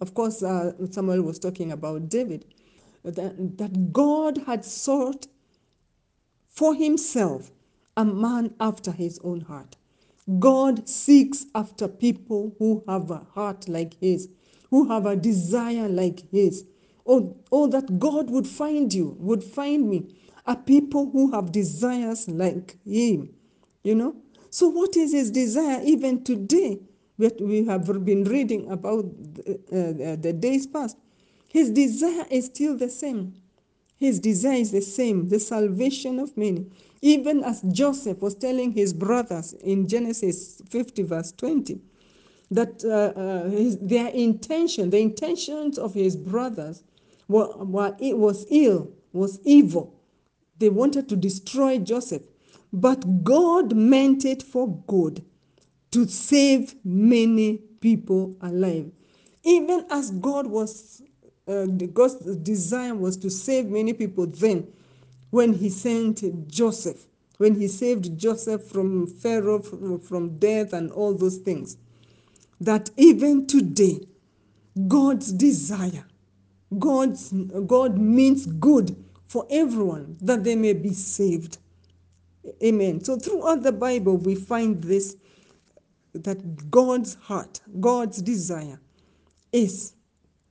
Of 0.00 0.14
course, 0.14 0.42
uh, 0.42 0.72
Samuel 0.90 1.22
was 1.22 1.38
talking 1.38 1.72
about 1.72 2.08
David, 2.08 2.44
that, 3.04 3.58
that 3.58 3.92
God 3.92 4.38
had 4.46 4.64
sought 4.64 5.26
for 6.48 6.74
himself 6.74 7.50
a 7.96 8.04
man 8.04 8.54
after 8.60 8.92
his 8.92 9.18
own 9.24 9.40
heart. 9.40 9.76
God 10.38 10.88
seeks 10.88 11.46
after 11.54 11.88
people 11.88 12.54
who 12.58 12.82
have 12.88 13.10
a 13.10 13.26
heart 13.34 13.68
like 13.68 13.94
His, 14.00 14.28
who 14.70 14.88
have 14.88 15.06
a 15.06 15.16
desire 15.16 15.88
like 15.88 16.30
His. 16.30 16.64
Oh, 17.06 17.36
oh, 17.52 17.68
that 17.68 17.98
God 17.98 18.30
would 18.30 18.46
find 18.46 18.92
you, 18.92 19.16
would 19.20 19.44
find 19.44 19.88
me, 19.88 20.14
a 20.46 20.56
people 20.56 21.10
who 21.10 21.30
have 21.32 21.52
desires 21.52 22.28
like 22.28 22.76
Him. 22.84 23.34
You 23.84 23.94
know? 23.94 24.16
So, 24.50 24.68
what 24.68 24.96
is 24.96 25.12
His 25.12 25.30
desire 25.30 25.80
even 25.84 26.24
today? 26.24 26.80
That 27.18 27.40
we 27.40 27.64
have 27.64 27.86
been 28.04 28.24
reading 28.24 28.70
about 28.70 29.04
uh, 29.06 30.16
the 30.16 30.36
days 30.38 30.66
past. 30.66 30.98
His 31.48 31.70
desire 31.70 32.26
is 32.30 32.46
still 32.46 32.76
the 32.76 32.90
same. 32.90 33.34
His 33.98 34.20
desire 34.20 34.58
is 34.58 34.72
the 34.72 34.82
same, 34.82 35.28
the 35.28 35.40
salvation 35.40 36.18
of 36.18 36.36
many. 36.36 36.66
Even 37.02 37.42
as 37.44 37.62
Joseph 37.62 38.20
was 38.20 38.34
telling 38.34 38.72
his 38.72 38.92
brothers 38.92 39.54
in 39.54 39.88
Genesis 39.88 40.60
50, 40.68 41.02
verse 41.04 41.32
20, 41.32 41.80
that 42.50 42.84
uh, 42.84 43.18
uh, 43.18 43.48
his, 43.50 43.78
their 43.78 44.08
intention, 44.08 44.90
the 44.90 44.98
intentions 44.98 45.78
of 45.78 45.94
his 45.94 46.16
brothers, 46.16 46.82
were, 47.28 47.48
were, 47.56 47.96
it 47.98 48.18
was 48.18 48.46
ill, 48.50 48.90
was 49.12 49.40
evil. 49.44 49.94
They 50.58 50.68
wanted 50.68 51.08
to 51.08 51.16
destroy 51.16 51.78
Joseph. 51.78 52.22
But 52.72 53.24
God 53.24 53.74
meant 53.74 54.24
it 54.24 54.42
for 54.42 54.68
good 54.86 55.24
to 55.92 56.06
save 56.06 56.74
many 56.84 57.58
people 57.80 58.36
alive. 58.40 58.90
Even 59.44 59.86
as 59.90 60.10
God 60.10 60.46
was 60.46 61.02
uh, 61.48 61.66
God's 61.66 62.16
desire 62.36 62.94
was 62.94 63.16
to 63.18 63.30
save 63.30 63.66
many 63.66 63.92
people 63.92 64.26
then 64.26 64.66
when 65.30 65.52
he 65.52 65.68
sent 65.68 66.48
Joseph, 66.48 67.06
when 67.38 67.54
he 67.54 67.68
saved 67.68 68.18
Joseph 68.18 68.64
from 68.64 69.06
Pharaoh, 69.06 69.60
from, 69.60 70.00
from 70.00 70.38
death, 70.38 70.72
and 70.72 70.90
all 70.92 71.14
those 71.14 71.38
things. 71.38 71.76
That 72.60 72.90
even 72.96 73.46
today, 73.46 74.00
God's 74.88 75.32
desire, 75.32 76.04
God's, 76.78 77.32
God 77.66 77.98
means 77.98 78.46
good 78.46 78.96
for 79.28 79.46
everyone 79.50 80.16
that 80.22 80.44
they 80.44 80.56
may 80.56 80.72
be 80.72 80.92
saved. 80.92 81.58
Amen. 82.62 83.02
So 83.04 83.18
throughout 83.18 83.62
the 83.62 83.72
Bible, 83.72 84.16
we 84.16 84.34
find 84.34 84.82
this 84.82 85.16
that 86.14 86.70
God's 86.70 87.14
heart, 87.16 87.60
God's 87.80 88.22
desire 88.22 88.80
is 89.52 89.95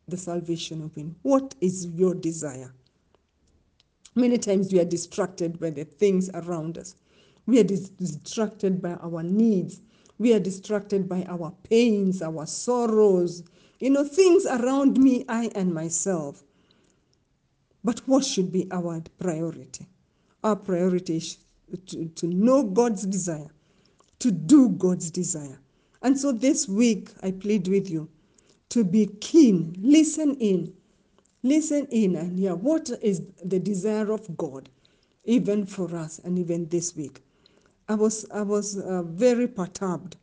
the 0.07 0.17
salvation 0.17 0.83
of 0.83 0.93
him. 0.95 1.15
What 1.23 1.55
is 1.61 1.87
your 1.87 2.13
desire? 2.13 2.73
Many 4.15 4.37
times 4.37 4.71
we 4.71 4.79
are 4.79 4.85
distracted 4.85 5.59
by 5.59 5.71
the 5.71 5.83
things 5.83 6.29
around 6.33 6.77
us. 6.77 6.95
We 7.45 7.59
are 7.59 7.63
dis- 7.63 7.89
distracted 7.89 8.81
by 8.81 8.93
our 8.93 9.23
needs. 9.23 9.81
We 10.17 10.33
are 10.33 10.39
distracted 10.39 11.09
by 11.09 11.25
our 11.27 11.53
pains, 11.63 12.21
our 12.21 12.45
sorrows, 12.45 13.43
you 13.79 13.89
know, 13.89 14.05
things 14.05 14.45
around 14.45 14.97
me, 14.97 15.25
I 15.27 15.51
and 15.53 15.73
myself. 15.73 16.43
But 17.83 17.99
what 18.07 18.23
should 18.23 18.51
be 18.51 18.67
our 18.71 19.01
priority? 19.19 19.85
Our 20.43 20.55
priority 20.55 21.17
is 21.17 21.37
to, 21.87 22.05
to 22.05 22.27
know 22.27 22.63
God's 22.63 23.05
desire, 23.05 23.51
to 24.19 24.31
do 24.31 24.69
God's 24.69 25.11
desire. 25.11 25.59
And 26.01 26.17
so 26.17 26.31
this 26.31 26.69
week, 26.69 27.09
I 27.21 27.31
plead 27.31 27.67
with 27.67 27.89
you 27.89 28.07
to 28.69 28.83
be 28.83 29.07
keen, 29.21 29.75
listen 29.79 30.35
in, 30.35 30.73
listen 31.43 31.87
in 31.91 32.15
and 32.15 32.37
hear 32.39 32.55
what 32.55 32.89
is 33.01 33.21
the 33.43 33.59
desire 33.59 34.11
of 34.11 34.35
God, 34.37 34.69
even 35.23 35.65
for 35.65 35.95
us 35.95 36.19
and 36.23 36.37
even 36.39 36.67
this 36.69 36.95
week. 36.95 37.21
I 37.87 37.95
was 37.95 38.25
I 38.31 38.41
was 38.41 38.77
uh, 38.79 39.03
very 39.03 39.47
perturbed 39.47 40.17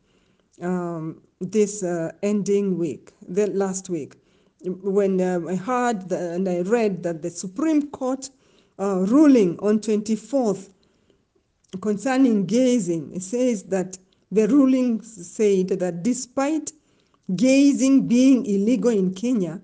um, 0.61 1.21
this 1.39 1.83
uh, 1.83 2.11
ending 2.21 2.77
week, 2.77 3.11
the 3.27 3.47
last 3.47 3.89
week, 3.89 4.15
when 4.63 5.19
uh, 5.21 5.39
I 5.47 5.55
heard 5.55 6.09
the, 6.09 6.33
and 6.33 6.47
I 6.47 6.61
read 6.61 7.03
that 7.03 7.21
the 7.21 7.29
Supreme 7.29 7.89
Court 7.89 8.29
uh, 8.79 9.05
ruling 9.07 9.59
on 9.59 9.79
24th 9.79 10.69
concerning 11.81 12.45
gazing 12.45 13.11
it 13.15 13.21
says 13.23 13.63
that 13.63 13.97
the 14.31 14.47
ruling 14.47 15.01
said 15.01 15.69
that 15.69 16.03
despite 16.03 16.71
gazing 17.35 18.07
being 18.07 18.45
illegal 18.45 18.91
in 18.91 19.13
Kenya, 19.13 19.61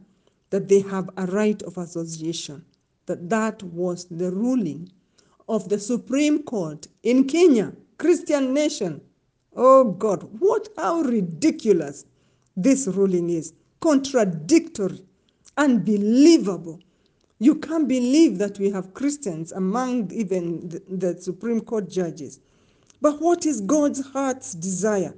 that 0.49 0.67
they 0.67 0.79
have 0.81 1.09
a 1.17 1.25
right 1.27 1.61
of 1.63 1.77
association. 1.77 2.63
That 3.05 3.29
that 3.29 3.63
was 3.63 4.05
the 4.05 4.31
ruling 4.31 4.91
of 5.47 5.69
the 5.69 5.79
Supreme 5.79 6.43
Court 6.43 6.87
in 7.03 7.25
Kenya, 7.25 7.73
Christian 7.97 8.53
nation. 8.53 9.01
Oh 9.55 9.83
God, 9.83 10.23
what 10.39 10.69
how 10.77 11.01
ridiculous 11.01 12.05
this 12.55 12.87
ruling 12.87 13.29
is. 13.29 13.53
Contradictory, 13.79 15.01
unbelievable. 15.57 16.79
You 17.39 17.55
can't 17.55 17.87
believe 17.87 18.37
that 18.39 18.59
we 18.59 18.69
have 18.71 18.93
Christians 18.93 19.53
among 19.53 20.11
even 20.11 20.67
the, 20.67 20.81
the 20.89 21.21
Supreme 21.21 21.61
Court 21.61 21.89
judges. 21.89 22.41
But 23.01 23.21
what 23.21 23.45
is 23.45 23.61
God's 23.61 24.05
heart's 24.05 24.53
desire? 24.53 25.13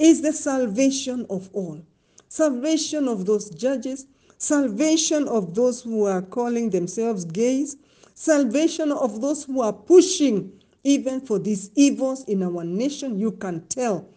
Is 0.00 0.22
the 0.22 0.32
salvation 0.32 1.26
of 1.28 1.50
all. 1.52 1.82
Salvation 2.28 3.06
of 3.06 3.26
those 3.26 3.50
judges, 3.50 4.06
salvation 4.38 5.28
of 5.28 5.54
those 5.54 5.82
who 5.82 6.06
are 6.06 6.22
calling 6.22 6.70
themselves 6.70 7.26
gays, 7.26 7.76
salvation 8.14 8.92
of 8.92 9.20
those 9.20 9.44
who 9.44 9.60
are 9.60 9.74
pushing 9.74 10.52
even 10.84 11.20
for 11.20 11.38
these 11.38 11.70
evils 11.74 12.24
in 12.24 12.42
our 12.42 12.64
nation. 12.64 13.18
You 13.18 13.32
can 13.32 13.60
tell 13.66 14.08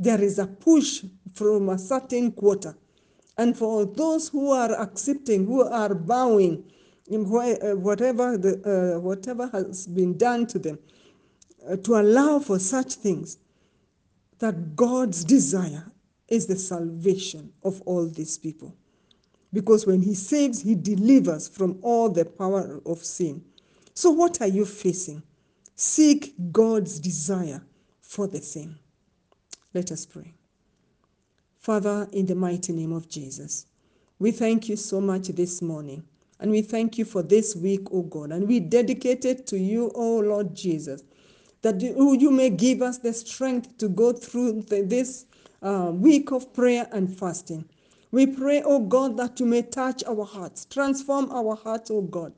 there 0.00 0.20
is 0.20 0.40
a 0.40 0.46
push 0.48 1.04
from 1.34 1.68
a 1.68 1.78
certain 1.78 2.32
quarter. 2.32 2.74
And 3.36 3.56
for 3.56 3.86
those 3.86 4.28
who 4.28 4.50
are 4.50 4.72
accepting, 4.72 5.46
who 5.46 5.62
are 5.62 5.94
bowing, 5.94 6.64
whatever, 7.06 8.36
the, 8.36 8.96
uh, 8.96 8.98
whatever 8.98 9.48
has 9.52 9.86
been 9.86 10.18
done 10.18 10.48
to 10.48 10.58
them, 10.58 10.80
uh, 11.68 11.76
to 11.76 11.94
allow 11.94 12.40
for 12.40 12.58
such 12.58 12.94
things, 12.94 13.38
that 14.38 14.76
God's 14.76 15.24
desire 15.24 15.90
is 16.28 16.46
the 16.46 16.56
salvation 16.56 17.52
of 17.62 17.80
all 17.82 18.06
these 18.06 18.38
people. 18.38 18.74
Because 19.52 19.86
when 19.86 20.02
He 20.02 20.14
saves, 20.14 20.60
He 20.60 20.74
delivers 20.74 21.48
from 21.48 21.78
all 21.82 22.08
the 22.08 22.24
power 22.24 22.80
of 22.86 23.04
sin. 23.04 23.42
So, 23.94 24.10
what 24.10 24.40
are 24.40 24.48
you 24.48 24.64
facing? 24.64 25.22
Seek 25.74 26.34
God's 26.52 26.98
desire 26.98 27.62
for 28.00 28.26
the 28.26 28.40
same. 28.40 28.78
Let 29.74 29.90
us 29.92 30.04
pray. 30.04 30.34
Father, 31.58 32.08
in 32.12 32.26
the 32.26 32.34
mighty 32.34 32.72
name 32.72 32.92
of 32.92 33.08
Jesus, 33.08 33.66
we 34.18 34.30
thank 34.30 34.68
you 34.68 34.76
so 34.76 35.00
much 35.00 35.28
this 35.28 35.62
morning. 35.62 36.02
And 36.40 36.50
we 36.50 36.62
thank 36.62 36.98
you 36.98 37.04
for 37.04 37.22
this 37.22 37.56
week, 37.56 37.92
O 37.92 38.02
God. 38.02 38.30
And 38.32 38.46
we 38.46 38.60
dedicate 38.60 39.24
it 39.24 39.46
to 39.48 39.58
you, 39.58 39.90
O 39.94 40.18
Lord 40.20 40.54
Jesus, 40.54 41.02
that 41.62 41.80
you 41.82 42.30
may 42.30 42.50
give 42.50 42.82
us 42.82 42.98
the 42.98 43.12
strength 43.12 43.76
to 43.78 43.88
go 43.88 44.12
through 44.12 44.62
the, 44.62 44.82
this 44.82 45.26
uh, 45.62 45.90
week 45.92 46.30
of 46.30 46.52
prayer 46.54 46.88
and 46.92 47.16
fasting. 47.16 47.64
We 48.10 48.26
pray, 48.26 48.62
O 48.62 48.80
God, 48.80 49.16
that 49.18 49.40
you 49.40 49.46
may 49.46 49.62
touch 49.62 50.02
our 50.04 50.24
hearts, 50.24 50.64
transform 50.64 51.30
our 51.30 51.56
hearts, 51.56 51.90
O 51.90 52.00
God, 52.02 52.32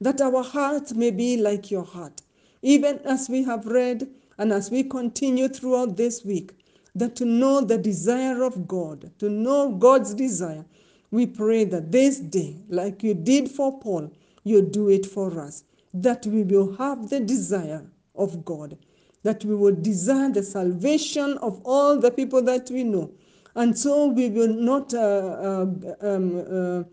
that 0.00 0.20
our 0.20 0.42
hearts 0.42 0.94
may 0.94 1.10
be 1.10 1.36
like 1.36 1.70
your 1.70 1.84
heart. 1.84 2.22
Even 2.62 2.98
as 3.04 3.28
we 3.28 3.44
have 3.44 3.66
read 3.66 4.08
and 4.38 4.52
as 4.52 4.70
we 4.70 4.82
continue 4.82 5.48
throughout 5.48 5.96
this 5.96 6.24
week, 6.24 6.52
that 6.94 7.14
to 7.16 7.24
know 7.24 7.60
the 7.60 7.78
desire 7.78 8.42
of 8.42 8.66
God, 8.66 9.10
to 9.18 9.28
know 9.28 9.70
God's 9.70 10.14
desire, 10.14 10.64
we 11.10 11.26
pray 11.26 11.64
that 11.64 11.92
this 11.92 12.18
day, 12.18 12.56
like 12.68 13.02
you 13.02 13.14
did 13.14 13.50
for 13.50 13.78
Paul, 13.78 14.10
you 14.44 14.62
do 14.62 14.88
it 14.88 15.06
for 15.06 15.40
us, 15.40 15.64
that 15.94 16.26
we 16.26 16.42
will 16.42 16.74
have 16.76 17.10
the 17.10 17.20
desire 17.20 17.84
of 18.14 18.44
God, 18.44 18.76
that 19.22 19.44
we 19.44 19.54
will 19.54 19.74
desire 19.74 20.30
the 20.30 20.42
salvation 20.42 21.38
of 21.38 21.60
all 21.64 21.98
the 21.98 22.10
people 22.10 22.42
that 22.42 22.70
we 22.70 22.84
know. 22.84 23.10
And 23.54 23.76
so 23.78 24.06
we 24.06 24.30
will 24.30 24.48
not, 24.48 24.94
uh, 24.94 24.98
uh, 24.98 25.66
um, 26.00 26.44
uh, 26.50 26.84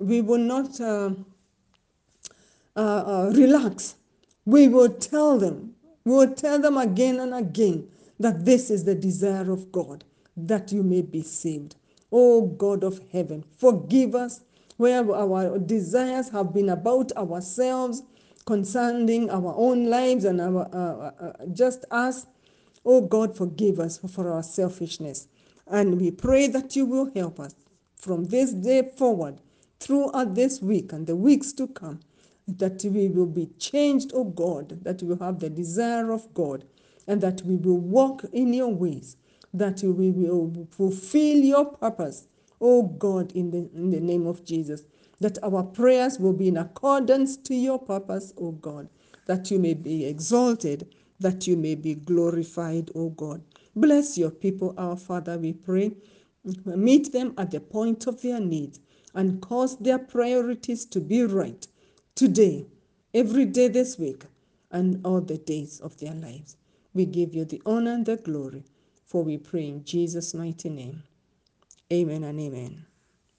we 0.00 0.20
will 0.20 0.38
not 0.38 0.80
uh, 0.80 1.10
uh, 2.76 3.32
relax. 3.34 3.96
We 4.44 4.68
will 4.68 4.90
tell 4.90 5.38
them, 5.38 5.74
we 6.04 6.12
will 6.14 6.34
tell 6.34 6.58
them 6.58 6.76
again 6.76 7.20
and 7.20 7.34
again 7.34 7.88
that 8.20 8.44
this 8.44 8.70
is 8.70 8.84
the 8.84 8.94
desire 8.94 9.50
of 9.50 9.70
God, 9.72 10.04
that 10.36 10.72
you 10.72 10.82
may 10.82 11.02
be 11.02 11.22
saved. 11.22 11.76
Oh 12.10 12.46
God 12.46 12.84
of 12.84 13.00
heaven, 13.12 13.44
forgive 13.58 14.14
us 14.14 14.40
where 14.76 15.12
our 15.12 15.58
desires 15.58 16.28
have 16.30 16.54
been 16.54 16.70
about 16.70 17.12
ourselves, 17.16 18.02
concerning 18.48 19.28
our 19.28 19.52
own 19.58 19.90
lives 19.90 20.24
and 20.24 20.40
our 20.40 20.66
uh, 20.72 21.12
uh, 21.22 21.32
just 21.52 21.84
us. 21.90 22.26
Oh 22.82 23.02
God, 23.02 23.36
forgive 23.36 23.78
us 23.78 23.98
for 23.98 24.32
our 24.32 24.42
selfishness. 24.42 25.28
And 25.66 26.00
we 26.00 26.10
pray 26.10 26.46
that 26.46 26.74
you 26.74 26.86
will 26.86 27.12
help 27.14 27.40
us 27.40 27.54
from 27.94 28.24
this 28.24 28.54
day 28.54 28.90
forward, 28.96 29.42
throughout 29.80 30.34
this 30.34 30.62
week 30.62 30.94
and 30.94 31.06
the 31.06 31.14
weeks 31.14 31.52
to 31.52 31.66
come, 31.66 32.00
that 32.46 32.82
we 32.84 33.08
will 33.08 33.26
be 33.26 33.50
changed, 33.58 34.12
oh 34.14 34.24
God, 34.24 34.82
that 34.82 35.02
we 35.02 35.08
will 35.08 35.22
have 35.22 35.40
the 35.40 35.50
desire 35.50 36.10
of 36.10 36.32
God 36.32 36.64
and 37.06 37.20
that 37.20 37.42
we 37.42 37.56
will 37.56 37.76
walk 37.76 38.24
in 38.32 38.54
your 38.54 38.72
ways, 38.72 39.18
that 39.52 39.82
we 39.82 40.10
will 40.10 40.66
fulfill 40.70 41.36
your 41.36 41.66
purpose, 41.66 42.28
oh 42.62 42.84
God, 42.84 43.30
in 43.32 43.50
the, 43.50 43.68
in 43.78 43.90
the 43.90 44.00
name 44.00 44.26
of 44.26 44.42
Jesus, 44.42 44.84
that 45.20 45.38
our 45.42 45.62
prayers 45.62 46.18
will 46.18 46.32
be 46.32 46.48
in 46.48 46.56
accordance 46.56 47.36
to 47.36 47.54
your 47.54 47.78
purpose, 47.78 48.32
O 48.38 48.52
God, 48.52 48.88
that 49.26 49.50
you 49.50 49.58
may 49.58 49.74
be 49.74 50.04
exalted, 50.04 50.94
that 51.20 51.46
you 51.46 51.56
may 51.56 51.74
be 51.74 51.94
glorified, 51.94 52.90
O 52.94 53.10
God. 53.10 53.42
Bless 53.74 54.16
your 54.16 54.30
people, 54.30 54.74
our 54.78 54.96
Father, 54.96 55.38
we 55.38 55.52
pray. 55.52 55.92
Meet 56.64 57.12
them 57.12 57.34
at 57.36 57.50
the 57.50 57.60
point 57.60 58.06
of 58.06 58.22
their 58.22 58.40
need 58.40 58.78
and 59.14 59.40
cause 59.42 59.76
their 59.78 59.98
priorities 59.98 60.84
to 60.86 61.00
be 61.00 61.24
right 61.24 61.66
today, 62.14 62.66
every 63.14 63.44
day 63.44 63.68
this 63.68 63.98
week, 63.98 64.24
and 64.70 65.00
all 65.04 65.20
the 65.20 65.38
days 65.38 65.80
of 65.80 65.98
their 65.98 66.14
lives. 66.14 66.56
We 66.94 67.06
give 67.06 67.34
you 67.34 67.44
the 67.44 67.60
honor 67.66 67.92
and 67.94 68.06
the 68.06 68.16
glory, 68.16 68.64
for 69.04 69.22
we 69.24 69.38
pray 69.38 69.68
in 69.68 69.84
Jesus' 69.84 70.34
mighty 70.34 70.68
name. 70.68 71.02
Amen 71.92 72.24
and 72.24 72.38
amen. 72.40 72.86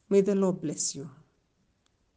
May 0.10 0.22
the 0.22 0.36
Lord 0.36 0.62
bless 0.62 0.96
you. 0.96 1.10